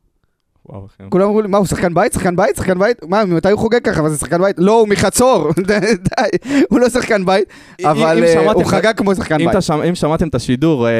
[0.70, 1.03] וואו, אחי.
[1.09, 2.13] כולם אמרו לי, מה, הוא שחקן בית?
[2.13, 2.55] שחקן בית?
[2.55, 2.97] שחקן בית?
[3.03, 3.99] מה, ממתי הוא חוגג ככה?
[3.99, 4.55] אבל זה שחקן בית?
[4.59, 5.49] לא, הוא מחצור.
[5.68, 5.78] די,
[6.70, 7.45] הוא לא שחקן בית,
[7.84, 9.49] אבל אם אה, הוא חגג כמו שחקן בית.
[9.49, 9.59] אתה
[9.89, 10.91] אם שמעתם את השידור, אה.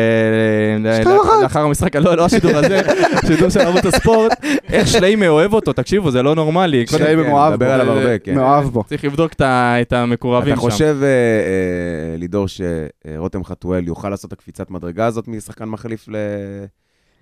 [1.42, 2.82] לאחר המשחק, לא, לא השידור הזה,
[3.28, 4.32] שידור של ערוץ הספורט,
[4.70, 6.88] איך שליימה אוהב אותו, תקשיבו, זה לא נורמלי.
[6.88, 7.74] שליימה כן, מאוהב מדבר בו.
[7.74, 8.36] עליו הרבה, כן.
[8.36, 8.84] מאוהב בו.
[8.84, 10.70] צריך לבדוק את המקורבים אתה שם.
[10.70, 16.16] חושב, אה, לידור, שרותם חתואל יוכל לעשות את הקפיצת מדרגה הזאת משחקן מחליף ל-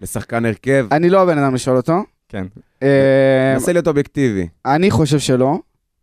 [0.02, 0.86] לשחקן הרכב?
[0.92, 1.94] אני לא הבן אדם לשאול אותו.
[2.34, 2.46] כן.
[2.84, 4.48] אה, נסה להיות אובייקטיבי.
[4.66, 5.60] אני חושב שלא.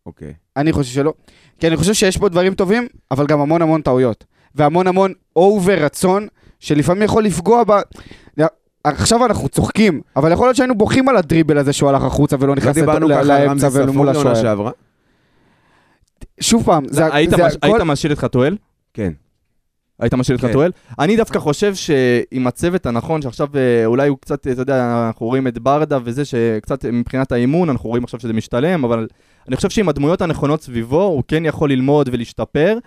[0.06, 0.32] אוקיי.
[0.56, 1.12] אני חושב שלא.
[1.60, 4.24] כי אני חושב שיש פה דברים טובים, אבל גם המון המון טעויות.
[4.54, 6.26] והמון המון אובר רצון,
[6.60, 7.72] שלפעמים יכול לפגוע ב...
[8.84, 12.48] עכשיו אנחנו צוחקים, אבל יכול להיות שהיינו בוכים על הדריבל הזה שהוא הלך החוצה ולא
[12.48, 14.70] לא נכנס לאמצע ומול השוער.
[16.40, 18.56] שוב פעם, זה, היית משאיר את חתואל?
[18.94, 19.12] כן.
[20.00, 20.48] היית משאיר את כן.
[20.48, 20.70] חתואל?
[20.98, 25.46] אני דווקא חושב שעם הצוות הנכון, שעכשיו אה, אולי הוא קצת, אתה יודע, אנחנו רואים
[25.46, 29.06] את ברדה וזה, שקצת מבחינת האימון, אנחנו רואים עכשיו שזה משתלם, אבל
[29.48, 32.78] אני חושב שעם הדמויות הנכונות סביבו, הוא כן יכול ללמוד ולהשתפר.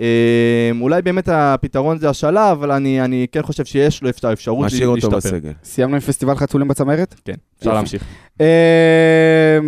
[0.00, 4.66] אה, אולי באמת הפתרון זה השאלה, אבל אני, אני כן חושב שיש לו את האפשרות
[4.66, 5.36] משאיר אותו להשתפר.
[5.36, 5.52] בסגל.
[5.64, 7.14] סיימנו עם פסטיבל חתולים בצמרת?
[7.24, 7.74] כן, אפשר.
[7.74, 8.04] להמשיך.
[8.40, 9.58] אה,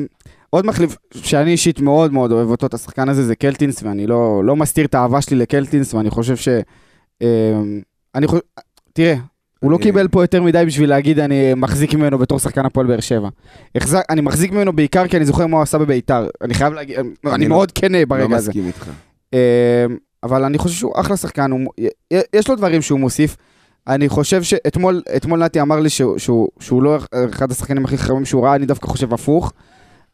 [0.50, 4.44] עוד מחליף שאני אישית מאוד מאוד אוהב אותו, את השחקן הזה, זה קלטינס, ואני לא,
[4.44, 6.48] לא מסתיר את האהבה שלי לקלטינס, ואני חושב ש...
[7.22, 7.28] אה,
[8.14, 8.40] אני חושב...
[8.92, 9.14] תראה,
[9.60, 12.86] הוא לא אני- קיבל פה יותר מדי בשביל להגיד אני מחזיק ממנו בתור שחקן הפועל
[12.86, 13.28] באר שבע.
[14.10, 16.26] אני מחזיק ממנו בעיקר כי אני זוכר מה הוא עשה בביתר.
[16.42, 16.96] אני חייב להגיד,
[17.26, 18.50] אני לא- מאוד כנה לא ברגע הזה.
[18.50, 18.90] מסכים איתך.
[19.32, 19.38] אמ,
[20.22, 21.50] אבל אני חושב שהוא אחלה שחקן,
[22.34, 23.36] יש לו דברים שהוא מוסיף.
[23.88, 26.98] אני חושב שאתמול אתמול נתי אמר לי שהוא, לא
[27.32, 29.52] אחד השחקנים הכי חכמים שהוא ראה, אני דווקא חושב הפוך.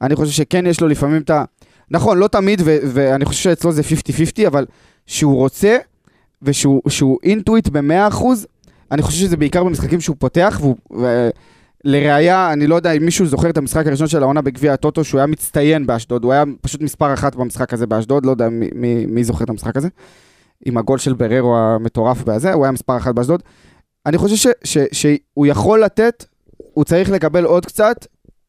[0.02, 1.44] אני חושב שכן יש לו לפעמים את ה...
[1.90, 3.82] נכון, לא תמיד, ואני חושב שאצלו זה
[4.44, 4.66] 50-50, אבל
[5.06, 5.76] שהוא רוצה,
[6.42, 8.24] ושהוא שהוא אינטואיט ב-100%,
[8.92, 10.76] אני חושב שזה בעיקר במשחקים שהוא פותח, והוא...
[11.00, 11.28] ו-
[11.84, 15.18] לראיה, אני לא יודע אם מישהו זוכר את המשחק הראשון של העונה בגביע הטוטו, שהוא
[15.18, 19.06] היה מצטיין באשדוד, הוא היה פשוט מספר אחת במשחק הזה באשדוד, לא יודע מי, מי,
[19.06, 19.88] מי זוכר את המשחק הזה,
[20.64, 23.42] עם הגול של בררו המטורף בזה, הוא היה מספר אחת באשדוד.
[24.06, 26.24] אני חושב ש, ש, שהוא יכול לתת,
[26.74, 28.06] הוא צריך לקבל עוד קצת,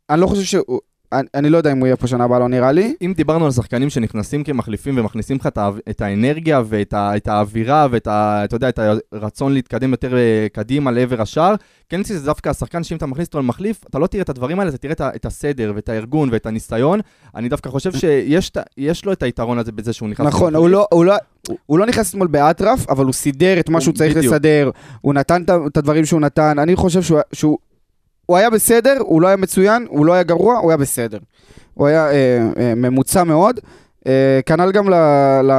[0.10, 0.80] אני לא חושב שהוא,
[1.14, 2.94] אני, אני לא יודע אם הוא יהיה פה שנה הבאה, לא נראה לי.
[3.02, 5.50] אם דיברנו על שחקנים שנכנסים כמחליפים ומכניסים לך
[5.90, 8.80] את האנרגיה ואת ה- את האווירה ואת ה- אתה יודע, את
[9.12, 11.56] הרצון להתקדם יותר אה, קדימה לעבר השער,
[11.90, 14.70] כן שזה דווקא השחקן שאם אתה מכניס אותו למחליף, אתה לא תראה את הדברים האלה,
[14.70, 17.00] אתה תראה את את הסדר ואת הארגון ואת הניסיון.
[17.36, 20.56] אני דווקא חושב שיש לו את היתרון הזה בזה שהוא נכנס נכון.
[20.56, 21.16] הוא לא, הוא, לא,
[21.66, 24.34] הוא לא נכנס אתמול באטרף, אבל הוא סידר את מה שהוא צריך בדיוק.
[24.34, 24.70] לסדר,
[25.02, 27.58] הוא נתן את הדברים שהוא נתן, אני חושב שהוא, שהוא
[28.30, 31.18] הוא היה בסדר, הוא לא היה מצוין, הוא לא היה גרוע, הוא היה בסדר.
[31.74, 33.60] הוא היה אה, אה, ממוצע מאוד.
[34.08, 34.94] אה, כנ"ל גם ל,
[35.44, 35.52] ל,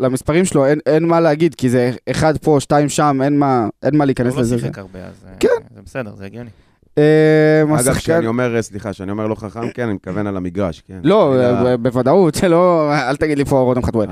[0.00, 3.96] למספרים שלו, אין, אין מה להגיד, כי זה אחד פה, שתיים שם, אין מה, אין
[3.96, 4.58] מה להיכנס הוא לא לזה.
[4.58, 5.48] שיחק הרבה, אז אה, כן.
[5.74, 6.50] זה בסדר, זה הגיוני.
[6.98, 10.82] אה, אגב, כשאני אומר, אה, סליחה, כשאני אומר לא חכם, כן, אני מתכוון על המגרש,
[10.88, 10.98] כן.
[11.04, 14.08] לא, אה, בוודאות, זה לא, אל תגיד לי פה רותם חתואל.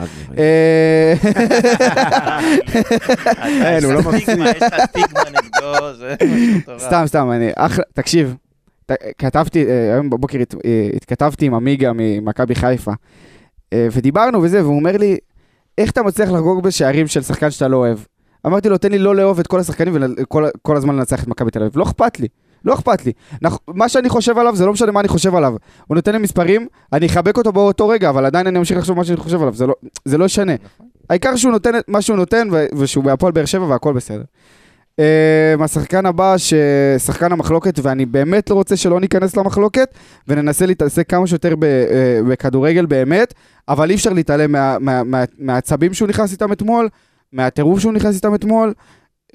[3.65, 4.29] אין, הוא לא מפסיק.
[4.29, 6.83] יש לך סטיגמה נגדו, זה משהו מטורף.
[6.83, 8.35] סתם, סתם, אני אחלה, תקשיב,
[9.19, 9.59] כתבתי,
[9.93, 10.55] היום בבוקר הת-
[10.97, 12.93] התכתבתי עם עמיגה ממכבי חיפה,
[13.75, 15.17] ודיברנו וזה, והוא אומר לי,
[15.79, 17.99] איך אתה מצליח לחגוג בשערים של שחקן שאתה לא אוהב?
[18.47, 21.63] אמרתי לו, תן לי לא לאהוב את כל השחקנים וכל הזמן לנצח את מכבי תל
[21.63, 21.73] אביב.
[21.79, 22.29] לא אכפת לי,
[22.65, 23.13] לא אכפת לי.
[23.45, 25.55] נכ- מה שאני חושב עליו, זה לא משנה מה אני חושב עליו.
[25.87, 29.05] הוא נותן לי מספרים, אני אחבק אותו באותו רגע, אבל עדיין אני אמשיך לחשוב מה
[29.05, 30.53] שאני חושב עליו, זה לא, זה לא ישנה.
[31.11, 34.23] העיקר שהוא נותן את מה שהוא נותן, ו- ושהוא בהפועל באר שבע והכל בסדר.
[34.97, 39.95] Uh, השחקן הבא, ששחקן המחלוקת, ואני באמת לא רוצה שלא ניכנס למחלוקת,
[40.29, 43.35] וננסה להתעסק כמה שיותר ב, uh, בכדורגל באמת,
[43.69, 46.89] אבל אי אפשר להתעלם מה, מה, מה, מהעצבים שהוא נכנס איתם אתמול,
[47.33, 48.73] מהטירוף שהוא נכנס איתם אתמול,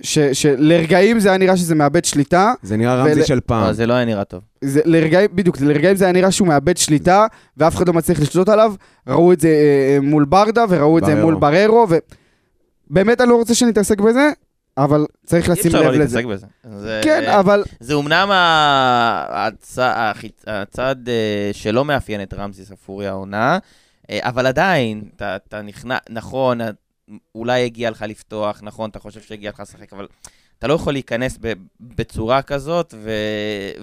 [0.02, 3.68] ש, שלרגעים זה היה נראה שזה מאבד שליטה, זה נראה רמזי ול- של פעם.
[3.68, 4.42] לא, זה לא היה נראה טוב.
[4.62, 7.28] זה, לרגעים, בדיוק, לרגעים זה היה נראה שהוא מאבד שליטה,
[7.58, 8.74] ואף אחד לא מצליח לשלוט עליו.
[9.08, 11.26] ראו את זה אה, מול ברדה, וראו את זה בררו.
[11.32, 11.88] מול בררו,
[12.90, 14.30] ובאמת אני לא רוצה שנתעסק בזה,
[14.78, 16.22] אבל צריך אי לשים אפשר לא לב לזה.
[16.22, 16.46] להתעסק בזה.
[16.80, 21.14] זה- כן, אבל זה אומנם ה- הצ- החיצ- הצד אה,
[21.54, 23.58] שלא מאפיין את רמזי ספורי העונה,
[24.10, 26.70] אה, אבל עדיין, אתה נכנע, נכון, אה,
[27.36, 30.08] אולי הגיע לך לפתוח, נכון, אתה חושב שהגיע לך לשחק, אבל
[30.60, 31.38] אתה לא יכול להיכנס
[31.82, 33.12] בצורה כזאת, ו-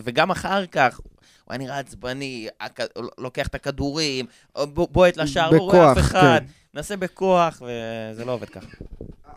[0.04, 1.08] וגם אחר כך, הוא
[1.48, 2.82] היה נראה עצבני, הכ-
[3.18, 4.26] לוקח את הכדורים,
[4.66, 6.44] בועט לשער, לא רואה אף בכוח, אחד, כן.
[6.74, 8.66] מנסה בכוח, וזה לא עובד ככה.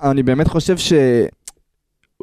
[0.01, 0.93] אני באמת חושב ש...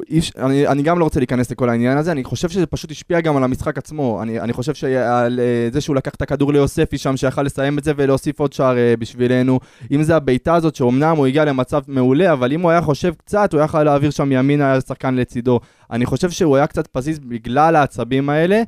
[0.09, 2.91] אי אפשר- אני, אני גם לא רוצה להיכנס לכל העניין הזה, אני חושב שזה פשוט
[2.91, 4.19] השפיע גם על המשחק עצמו.
[4.21, 7.83] אני, אני חושב שעל אה, זה שהוא לקח את הכדור ליוספי שם, שיכל לסיים את
[7.83, 9.59] זה ולהוסיף עוד שער אה, בשבילנו.
[9.91, 13.53] אם זה הבעיטה הזאת, שאומנם הוא הגיע למצב מעולה, אבל אם הוא היה חושב קצת,
[13.53, 15.59] הוא יכל להעביר שם ימינה, היה שחקן לצידו.
[15.91, 18.61] אני חושב שהוא היה קצת פזיז בגלל העצבים האלה.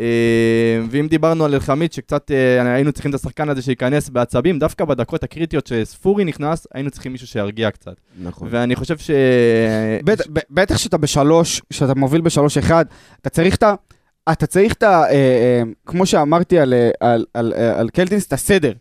[0.00, 0.06] אה,
[0.90, 5.22] ואם דיברנו על אלחמיד, שקצת אה, היינו צריכים את השחקן הזה שייכנס בעצבים, דווקא בדקות
[5.24, 7.94] הקריטיות שספורי נכנס, היינו צריכים מישהו שירגיע קצת.
[8.22, 8.48] נכון.
[8.50, 9.10] ואני חושב ש...
[10.50, 12.84] בטח- שאתה בשלוש, שאתה מוביל בשלוש אחד,
[13.20, 13.74] אתה צריך את ה...
[14.32, 15.10] אתה צריך את ה...
[15.10, 16.58] אה, כמו שאמרתי
[17.74, 18.72] על קלטינס, את הסדר.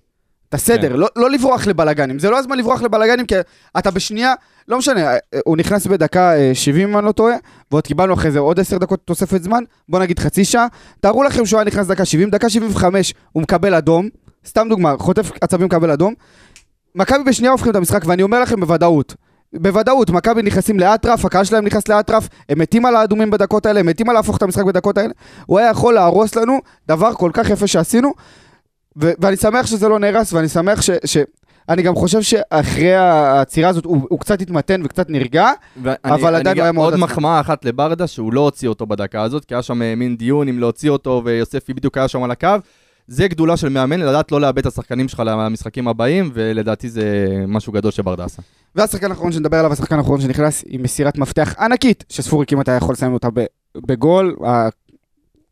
[0.50, 0.95] את הסדר, כן.
[0.95, 2.20] לא, לא לברוח לבלגנים.
[2.20, 3.36] זה לא הזמן לברוח לבלגנים, כי
[3.78, 4.34] אתה בשנייה,
[4.68, 7.36] לא משנה, אה, אה, הוא נכנס בדקה אה, 70 אם אני לא טועה,
[7.72, 10.68] ועוד קיבלנו אחרי זה עוד 10 דקות תוספת זמן, בוא נגיד חצי שעה.
[11.00, 14.10] תארו לכם שהוא היה נכנס דקה 70, דקה 75 הוא מקבל אדום,
[14.47, 16.14] סתם דוגמה, חוטף עצבים מקבל אדום.
[16.95, 19.16] מכבי בשנייה הופכים את המשחק, ואני אומר לכם בוודאות,
[19.54, 23.86] בוודאות, מכבי נכנסים לאטרף, הקהל שלהם נכנס לאטרף, הם מתים על האדומים בדקות האלה, הם
[23.86, 25.14] מתים על להפוך את המשחק בדקות האלה.
[25.45, 28.14] הוא היה יכול להרוס לנו דבר כל כך יפה שעשינו,
[29.02, 30.89] ו- ואני שמח שזה לא נהרס, ואני שמח ש...
[31.06, 31.18] ש-
[31.70, 35.47] אני גם חושב שאחרי העצירה הזאת הוא, הוא קצת התמתן וקצת נרגע,
[35.84, 37.14] ואני- אבל עדיין הוא היה מאוד עוד עצבני.
[37.14, 40.47] מחמאה אחת לברדה, שהוא לא הוציא אותו בדקה הזאת, כי היה שם אה, מין דיון
[40.47, 42.47] אם להוציא אותו, ויוספי בדיוק היה שם על הקו.
[43.08, 47.04] זה גדולה של מאמן, לדעת לא לאבד את השחקנים שלך למשחקים הבאים, ולדעתי זה
[47.47, 48.41] משהו גדול שברדה עשה.
[48.76, 52.93] והשחקן האחרון שנדבר עליו, השחקן האחרון שנכנס עם מסירת מפתח ענקית, שספורי כמעט היה יכול
[52.93, 53.28] לסיים אותה
[53.78, 54.36] בגול,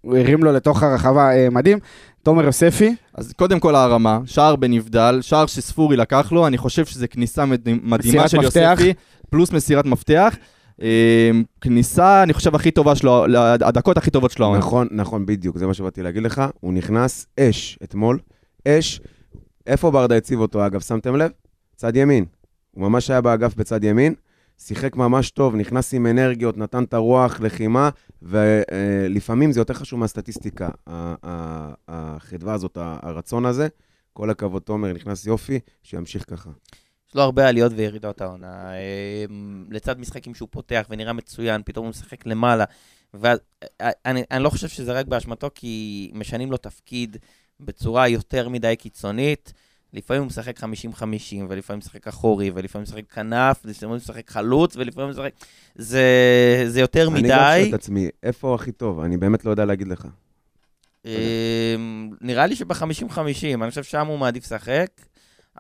[0.04, 1.80] הרים לו לתוך הרחבה אה, מדהים,
[2.24, 7.08] תומר יוספי, אז קודם כל הרמה, שער בנבדל, שער שספורי לקח לו, אני חושב שזה
[7.08, 8.76] כניסה מד- מדהימה של מפתח.
[8.80, 8.94] יוספי,
[9.30, 10.36] פלוס מסירת מפתח.
[10.82, 11.32] אה,
[11.62, 13.26] כניסה, אני חושב, הכי טובה שלו,
[13.62, 14.46] הדקות הכי טובות שלו.
[14.46, 14.60] העונה.
[14.60, 16.42] נכון, נכון, בדיוק, זה מה שבאתי להגיד לך.
[16.60, 18.20] הוא נכנס אש אתמול,
[18.68, 19.02] אש.
[19.68, 21.32] איפה ברדה הציב אותו, אגב, שמתם לב?
[21.76, 22.26] צד ימין.
[22.72, 24.14] הוא ממש היה באגף בצד ימין,
[24.60, 27.90] שיחק ממש טוב, נכנס עם אנרגיות, נתן את הרוח, לחימה,
[28.22, 30.70] ולפעמים זה יותר חשוב מהסטטיסטיקה,
[31.88, 33.68] החדווה הזאת, הרצון הזה.
[34.14, 36.50] כל הכבוד, תומר, נכנס יופי, שימשיך ככה.
[37.10, 38.72] יש לו הרבה עליות וירידות העונה.
[39.30, 42.64] אמ, לצד משחקים שהוא פותח ונראה מצוין, פתאום הוא משחק למעלה.
[43.14, 47.18] ואני אני לא חושב שזה רק באשמתו, כי משנים לו תפקיד
[47.60, 49.54] בצורה יותר מדי קיצונית.
[49.94, 50.64] לפעמים הוא משחק 50-50,
[51.50, 55.32] ולפעמים משחק אחורי, ולפעמים משחק כנף, ולפעמים משחק חלוץ, ולפעמים משחק...
[55.76, 56.04] זה,
[56.68, 57.28] זה יותר אני גם מדי.
[57.28, 59.00] שואל את עצמי, איפה הכי טוב?
[59.00, 60.08] אני באמת לא יודע להגיד לך.
[61.06, 64.88] אמ, נראה לי שב-50-50, אני חושב שם הוא מעדיף לשחק,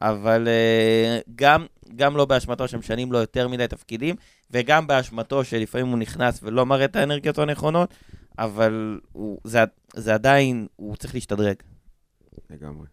[0.01, 1.65] אבל אה, גם,
[1.95, 4.15] גם לא באשמתו שמשנים לו יותר מדי תפקידים,
[4.51, 7.93] וגם באשמתו שלפעמים הוא נכנס ולא מראה את האנרגיות הנכונות,
[8.39, 9.59] אבל הוא, זה,
[9.95, 11.55] זה עדיין, הוא צריך להשתדרג.
[12.49, 12.85] לגמרי.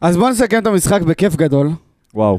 [0.00, 1.70] אז בואו נסכם את המשחק בכיף גדול.
[2.14, 2.38] וואו.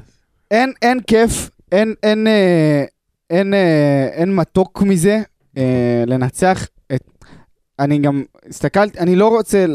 [0.52, 2.84] אין, אין כיף, אין, אין, אה,
[3.30, 5.22] אין, אה, אין מתוק מזה
[5.58, 7.02] אה, לנצח את...
[7.80, 9.66] אני גם הסתכלתי, אני לא רוצה...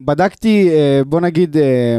[0.00, 1.98] בדקתי, אה, בוא נגיד, אה,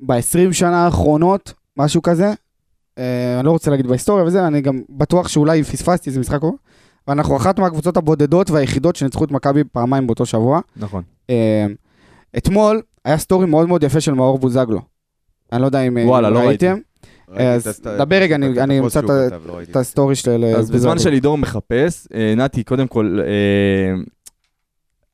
[0.00, 2.32] ב-20 שנה האחרונות, משהו כזה.
[2.98, 6.40] אה, אני לא רוצה להגיד בהיסטוריה וזה, אני גם בטוח שאולי פספסתי איזה משחק.
[7.08, 10.60] ואנחנו אחת מהקבוצות הבודדות והיחידות שניצחו את מכבי פעמיים באותו שבוע.
[10.76, 11.02] נכון.
[11.30, 11.66] אה,
[12.36, 14.80] אתמול היה סטורי מאוד מאוד יפה של מאור בוזגלו.
[15.52, 16.76] אני לא יודע אם אה, וואלה, לא ראיתם.
[17.28, 19.04] ראיתי אז דבר רגע, אני- אמצא את
[19.46, 19.62] לא.
[19.62, 20.78] את הסטורי של אז בוזגלו.
[20.78, 24.02] בזמן שלידור מחפש, אה, נתי, קודם כל, אה,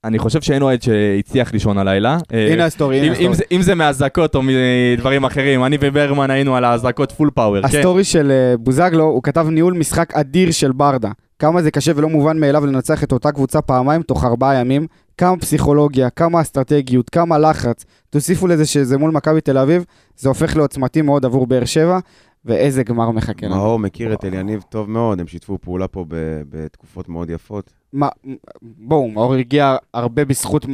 [0.05, 2.19] אני חושב שאין אוהד שהצליח לישון הלילה.
[2.35, 3.35] אה, הנה הסטורי, הנה הסטורי.
[3.53, 7.69] אם זה מאזעקות או מדברים אחרים, אני וברמן היינו על האזעקות full power.
[7.69, 7.79] כן.
[7.79, 11.11] הסטורי של אה, בוזגלו, הוא כתב ניהול משחק אדיר של ברדה.
[11.39, 14.87] כמה זה קשה ולא מובן מאליו לנצח את אותה קבוצה פעמיים תוך ארבעה ימים.
[15.21, 17.85] כמה פסיכולוגיה, כמה אסטרטגיות, כמה לחץ.
[18.11, 19.85] תוסיפו לזה שזה מול מכבי תל אביב,
[20.17, 21.99] זה הופך לעוצמתי מאוד עבור באר שבע,
[22.45, 23.57] ואיזה גמר מחכה לנו.
[23.57, 27.73] מאור מכיר את אליניב טוב מאוד, הם שיתפו פעולה פה ב- בתקופות מאוד יפות.
[27.93, 28.09] מה,
[28.63, 30.67] בואו, מאור הגיע הרבה בזכות,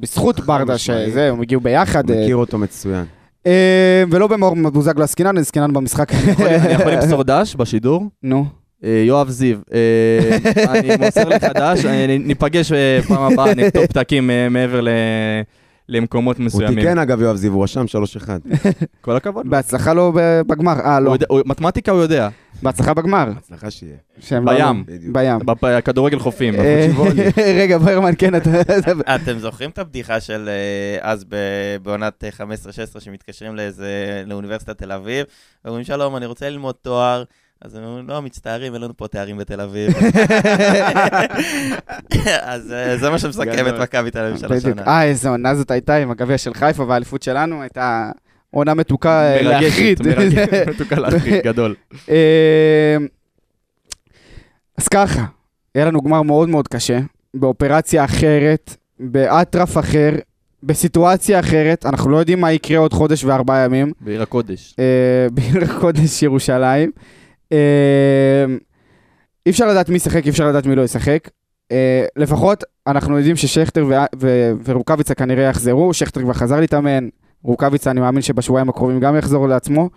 [0.00, 0.78] בזכות ברדה.
[0.78, 2.10] שזה, הם הגיעו ביחד.
[2.10, 3.04] אה, מכיר אותו מצוין.
[3.46, 6.12] אה, ולא במאור בוזגלו עסקינן, עסקינן במשחק.
[6.12, 8.04] אני יכול למסור דש בשידור?
[8.22, 8.46] נו.
[8.84, 10.36] אה, יואב זיו, אה,
[10.78, 14.88] אני מוסר לך דש, אה, ניפגש אה, פעם הבאה, נכתוב פתקים מעבר ל-
[15.88, 16.78] למקומות הוא מסוימים.
[16.78, 18.28] תיקן אגב, יואב זיו, הוא רשם 3-1.
[19.00, 19.50] כל הכבוד.
[19.50, 20.72] בהצלחה לו ב- בגמר.
[20.80, 21.16] אה, הוא לא.
[21.28, 22.28] הוא- מתמטיקה הוא יודע,
[22.62, 23.28] בהצלחה בגמר.
[23.38, 23.92] הצלחה שיהיה.
[24.32, 24.84] לא- בים.
[25.12, 25.38] בים.
[25.62, 26.54] בכדורגל חופים.
[27.60, 28.50] רגע, ברמן, כן, אתה...
[29.14, 30.48] אתם זוכרים את הבדיחה של
[31.00, 31.24] אז
[31.82, 32.28] בעונת אה,
[32.96, 33.88] 15-16 שמתקשרים לאיזה,
[34.26, 35.26] לאוניברסיטת תל אביב,
[35.64, 37.22] ואומרים שלום, אני רוצה ללמוד תואר.
[37.64, 39.90] אז הם אומרים, לא, מצטערים, אין לנו פה תארים בתל אביב.
[42.42, 43.74] אז אה, זה מה שמסכם את.
[43.80, 44.52] מכבי תל אביב של.
[44.52, 44.82] השנה.
[44.86, 48.10] אה, איזה עונה זאת הייתה עם הגביע של חיפה והאליפות שלנו, הייתה
[48.50, 50.02] עונה מתוקה אה, מרגשת, להחריד.
[50.06, 51.74] מרגשת, מתוקה להחריד, גדול.
[52.10, 52.96] אה,
[54.78, 55.24] אז ככה,
[55.74, 56.98] היה לנו גמר מאוד מאוד קשה,
[57.34, 60.10] באופרציה אחרת, באטרף אחר,
[60.62, 63.92] בסיטואציה אחרת, אנחנו לא יודעים מה יקרה עוד חודש וארבעה ימים.
[64.00, 64.74] בעיר הקודש.
[64.78, 66.90] אה, בעיר הקודש ירושלים.
[67.52, 68.44] אה,
[69.46, 71.28] אי אפשר לדעת מי ישחק, אי אפשר לדעת מי לא ישחק.
[71.72, 77.08] אה, לפחות אנחנו יודעים ששכטר ו- ו- ורוקאביצה כנראה יחזרו, שכטר כבר חזר להתאמן,
[77.42, 79.90] רוקאביצה אני מאמין שבשבועיים הקרובים גם יחזור לעצמו.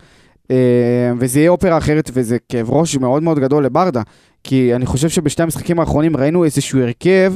[0.50, 4.02] אה, וזה יהיה אופרה אחרת וזה כאב ראש מאוד מאוד גדול לברדה,
[4.44, 7.34] כי אני חושב שבשתי המשחקים האחרונים ראינו איזשהו הרכב,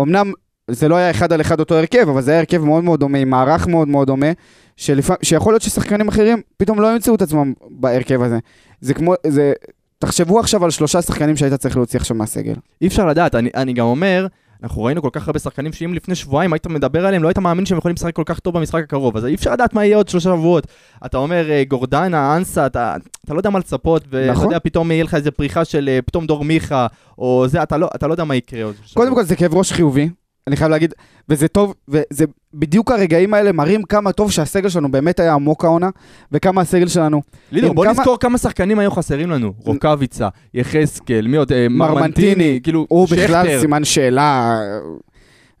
[0.00, 0.32] אמנם
[0.70, 3.18] זה לא היה אחד על אחד אותו הרכב, אבל זה היה הרכב מאוד מאוד דומה,
[3.18, 4.30] עם מערך מאוד מאוד דומה,
[4.76, 5.10] שלפ...
[5.22, 8.38] שיכול להיות ששחקנים אחרים פתאום לא ימצאו את עצמם בהרכב הזה.
[8.80, 9.52] זה כמו, זה,
[9.98, 12.54] תחשבו עכשיו על שלושה שחקנים שהיית צריך להוציא עכשיו מהסגל.
[12.82, 14.26] אי אפשר לדעת, אני, אני גם אומר,
[14.62, 17.66] אנחנו ראינו כל כך הרבה שחקנים שאם לפני שבועיים היית מדבר עליהם, לא היית מאמין
[17.66, 20.08] שהם יכולים לשחק כל כך טוב במשחק הקרוב, אז אי אפשר לדעת מה יהיה עוד
[20.08, 20.66] שלושה שבועות.
[21.06, 24.44] אתה אומר, אה, גורדנה, אנסה, אתה, אתה לא יודע מה לצפות, ואתה נכון.
[24.44, 26.86] יודע, פתאום יהיה לך איזה פריחה של אה, פתאום דור מיכה,
[27.18, 29.14] או זה, אתה לא, אתה לא יודע מה יקרה עוד קודם.
[29.14, 30.08] כל זה כאב ראש חיובי,
[30.50, 30.94] אני חייב להגיד,
[31.28, 32.24] וזה טוב, וזה
[32.54, 35.90] בדיוק הרגעים האלה מראים כמה טוב שהסגל שלנו באמת היה עמוק העונה,
[36.32, 37.22] וכמה הסגל שלנו,
[37.52, 39.52] לידור, בוא כמה- נזכור כמה שחקנים היו חסרים לנו.
[39.64, 41.52] רוקאביצה, יחזקאל, מי עוד?
[41.52, 41.98] אה, מרמנטיני,
[42.28, 43.60] מרמנטיני, כאילו, הוא בכלל שכטר.
[43.60, 44.58] סימן שאלה,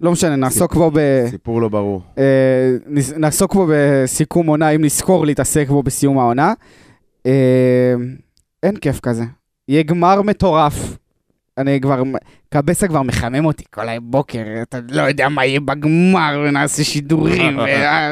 [0.00, 0.98] לא משנה, נעסוק בו ב...
[1.30, 2.02] סיפור לא ברור.
[2.18, 2.24] אה,
[3.16, 6.52] נעסוק בו בסיכום עונה, אם נזכור להתעסק בו בסיום העונה.
[7.26, 7.94] אה,
[8.62, 9.24] אין כיף כזה.
[9.68, 10.96] יהיה גמר מטורף.
[11.58, 12.02] אני כבר,
[12.52, 17.58] קבסה כבר מחמם אותי כל הבוקר, אתה לא יודע מה יהיה בגמר, ונעשה שידורים,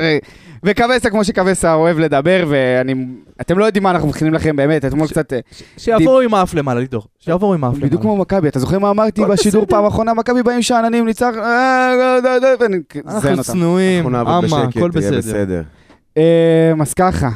[0.02, 0.18] ו-
[0.62, 2.94] וקווסה, כמו שקווסה אוהב לדבר, ואני...
[3.40, 5.32] אתם לא יודעים מה אנחנו מכינים לכם באמת, אתמול קצת...
[5.32, 5.38] אה,
[5.76, 7.02] שיבואו עם האף למעלה, לידור.
[7.18, 7.86] שיבואו עם האף למעלה.
[7.86, 10.14] בדיוק כמו מכבי, אתה זוכר מה אמרתי בשידור פעם אחרונה?
[10.14, 11.34] מכבי באים שאננים, ניצח...
[11.36, 12.36] אה, אה,
[13.06, 13.42] אנחנו.
[13.42, 15.62] צנועים, אמה, הכל בסדר.
[16.80, 17.28] אז ככה,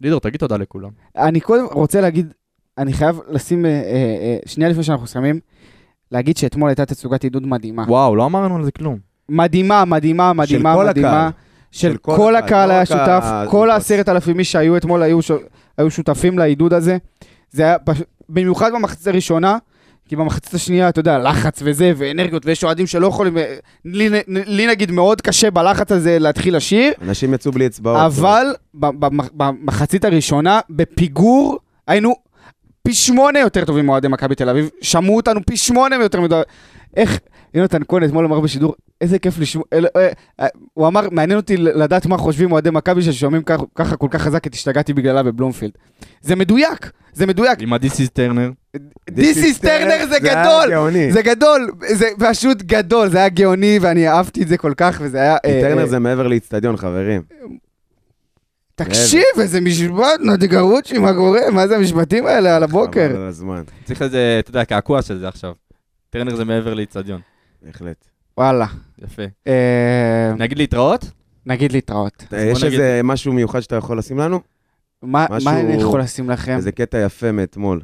[0.00, 0.90] לידור, תגיד תודה לכולם.
[1.16, 2.32] אני קודם רוצה להגיד,
[2.78, 5.40] אני חייב לשים, אה, אה, אה, שנייה לפני שאנחנו שמים,
[6.12, 7.84] להגיד שאתמול הייתה תצוגת עידוד מדהימה.
[7.88, 8.98] וואו, לא אמרנו על זה כלום.
[9.28, 11.08] מדהימה, מדהימה, מדהימה, כל מדהימה.
[11.26, 11.30] הקהל.
[11.70, 13.70] של של כל כל הקהל, לא היה שותף, כל.
[13.70, 15.30] העשרת אלפים איש שהיו אתמול היו ש-
[15.78, 16.96] היו שותפים לעידוד הזה.
[17.50, 19.58] זה היה פש- במיוחד במחצית הראשונה,
[20.08, 23.36] כי במחצית השנייה, אתה יודע, לחץ וזה, ואנרגיות, ויש אוהדים שלא יכולים...
[23.84, 28.00] לי, לי נגיד מאוד קשה בלחץ הזה להתחיל לשיר, אנשים יצאו בלי אצבעות.
[28.00, 28.46] אבל
[29.34, 32.14] במחצית הראשונה, בפיגור, היינו
[32.86, 36.40] פי שמונה יותר טובים מאוהדי מכבי תל אביב, שמעו אותנו פי שמונה יותר מדי...
[36.96, 37.18] איך,
[37.54, 40.08] יונתן כהן אתמול אמר בשידור, איזה כיף לשמוע, אל- אה,
[40.40, 44.42] אה, הוא אמר, מעניין אותי לדעת מה חושבים אוהדי מכבי ששומעים ככה- כל כך חזק,
[44.42, 45.72] כי השתגעתי בגללה בבלומפילד.
[46.20, 47.60] זה מדויק, זה מדויק.
[47.62, 48.76] עם ה-This is Turner.
[49.10, 50.70] This is Turner זה גדול.
[51.12, 55.18] זה גדול, זה פשוט גדול, זה היה גאוני ואני אהבתי את זה כל כך, וזה
[55.20, 55.36] היה...
[55.44, 57.22] אה, טרנר אה, זה מעבר לאיצטדיון, חברים.
[58.76, 61.40] תקשיב, איזה משפט, נדגרוצ'י, מה קורה?
[61.52, 63.08] מה זה המשפטים האלה על הבוקר?
[63.08, 65.52] חבל על הזמן, צריך איזה, אתה יודע, קעקוע של זה עכשיו.
[66.10, 67.20] טרנר זה מעבר לאיצטדיון.
[67.62, 68.04] בהחלט.
[68.38, 68.66] וואלה.
[69.04, 69.22] יפה.
[69.46, 71.04] אה, נגיד להתראות?
[71.46, 72.24] נגיד להתראות.
[72.32, 74.40] יש איזה משהו מיוחד שאתה יכול לשים לנו?
[75.02, 76.56] מה אני יכול לשים לכם?
[76.56, 77.80] איזה קטע יפה מאתמול.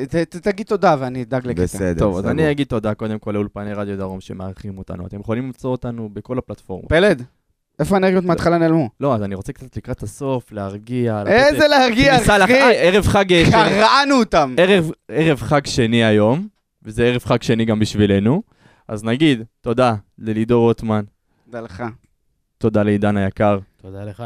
[0.00, 1.62] ת- ת- תגיד תודה ואני אדאג לקטע.
[1.62, 1.98] בסדר.
[1.98, 2.26] טוב, אז.
[2.26, 5.06] אני אגיד תודה קודם כל לאולפני רדיו דרום שמארחים אותנו.
[5.06, 6.88] אתם יכולים למצוא אותנו בכל הפלטפורמות.
[6.88, 7.22] פלד,
[7.78, 8.88] איפה האנרגיות מההתחלה נעלמו?
[9.00, 11.22] לא, אז אני רוצה קצת לקראת הסוף, להרגיע.
[11.26, 12.60] איזה להרגיע, אחי!
[12.60, 13.32] אה, ערב חג...
[13.32, 14.54] אה, קרענו אותם!
[15.08, 16.48] ערב, חג שני היום,
[16.82, 18.42] וזה ערב חג שני גם בשבילנו.
[18.88, 21.04] אז נגיד, תודה ללידור רוטמן,
[21.44, 21.82] תודה לך.
[22.58, 24.22] תודה לעידן היקר, תודה לך.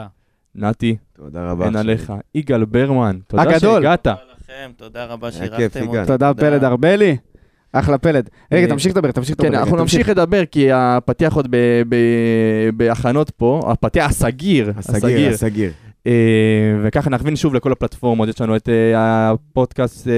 [0.54, 1.66] נתי, תודה רבה.
[1.66, 1.76] אין.
[1.76, 3.58] עליך, יגאל ברמן, תודה.
[3.60, 4.02] שהגעת.
[4.02, 5.86] תודה לכם, תודה רבה שאירחתם.
[5.86, 6.06] אותי.
[6.06, 7.16] תודה פלד ארבלי.
[7.72, 8.28] אחלה פלד.
[8.52, 9.48] רגע, אה, תמשיך לדבר, תמשיך לדבר.
[9.48, 9.76] כן, אנחנו.
[9.76, 11.54] נמשיך לדבר, כי הפתיח עוד
[12.74, 15.72] בהכנות פה, הפתיח הסגיר, הסגיר, הסגיר.
[16.06, 16.12] אה,
[16.82, 20.08] וככה נכווין שוב לכל הפלטפורמות, יש לנו את אה, הפודקאסט,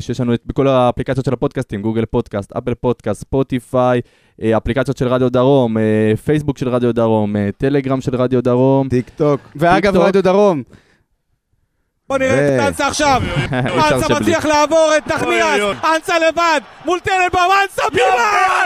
[0.00, 4.00] שיש לנו את, בכל האפליקציות של הפודקאסטים, גוגל פודקאסט, אפל פודקאסט, ספוטיפיי,
[4.56, 5.76] אפליקציות של רדיו דרום,
[6.24, 8.88] פייסבוק של רדיו דרום, טלגרם של רדיו דרום.
[8.88, 9.40] טיק טוק.
[9.56, 9.96] ואגב.
[9.96, 10.62] רדיו דרום.
[12.08, 13.22] בוא נראה את אנסה עכשיו.
[13.52, 14.14] אנסה.
[14.14, 15.60] מצליח לעבור את נחמיאס.
[15.96, 16.60] אנסה לבד.
[16.84, 17.52] מול טננבאום.
[17.62, 18.62] אנסה פנימה!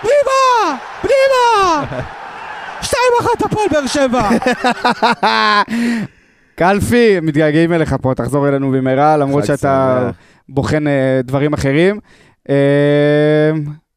[0.00, 0.76] פנימה!
[1.00, 1.84] פנימה!
[2.82, 4.28] שתיים אחת הפועל באר שבע.
[6.58, 10.10] קלפי, מתגעגעים אליך פה, תחזור אלינו במהרה, למרות שאתה.
[10.48, 12.00] בוחן אה, דברים אחרים.
[12.50, 12.54] אה,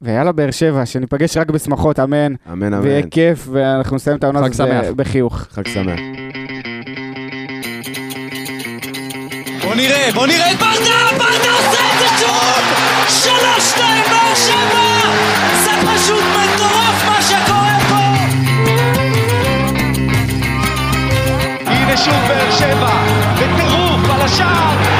[0.01, 2.33] ויאללה, באר שבע, שניפגש רק בשמחות, אמן.
[2.51, 3.09] אמן, ויהיה אמן.
[3.09, 4.95] כיף, ואנחנו נסיים את העונה הזאת.
[4.95, 5.47] בחיוך.
[5.51, 5.99] חג שמח.
[9.77, 12.61] נראה, בוא נראה ברדה, ברדה עושה את זה שוב!
[13.09, 14.87] שלוש, שתיים, באר שבע!
[15.63, 17.95] זה פשוט מטורף מה שקורה פה!
[21.65, 23.03] הנה שוב באר שבע,
[23.35, 24.96] בטירוף על השער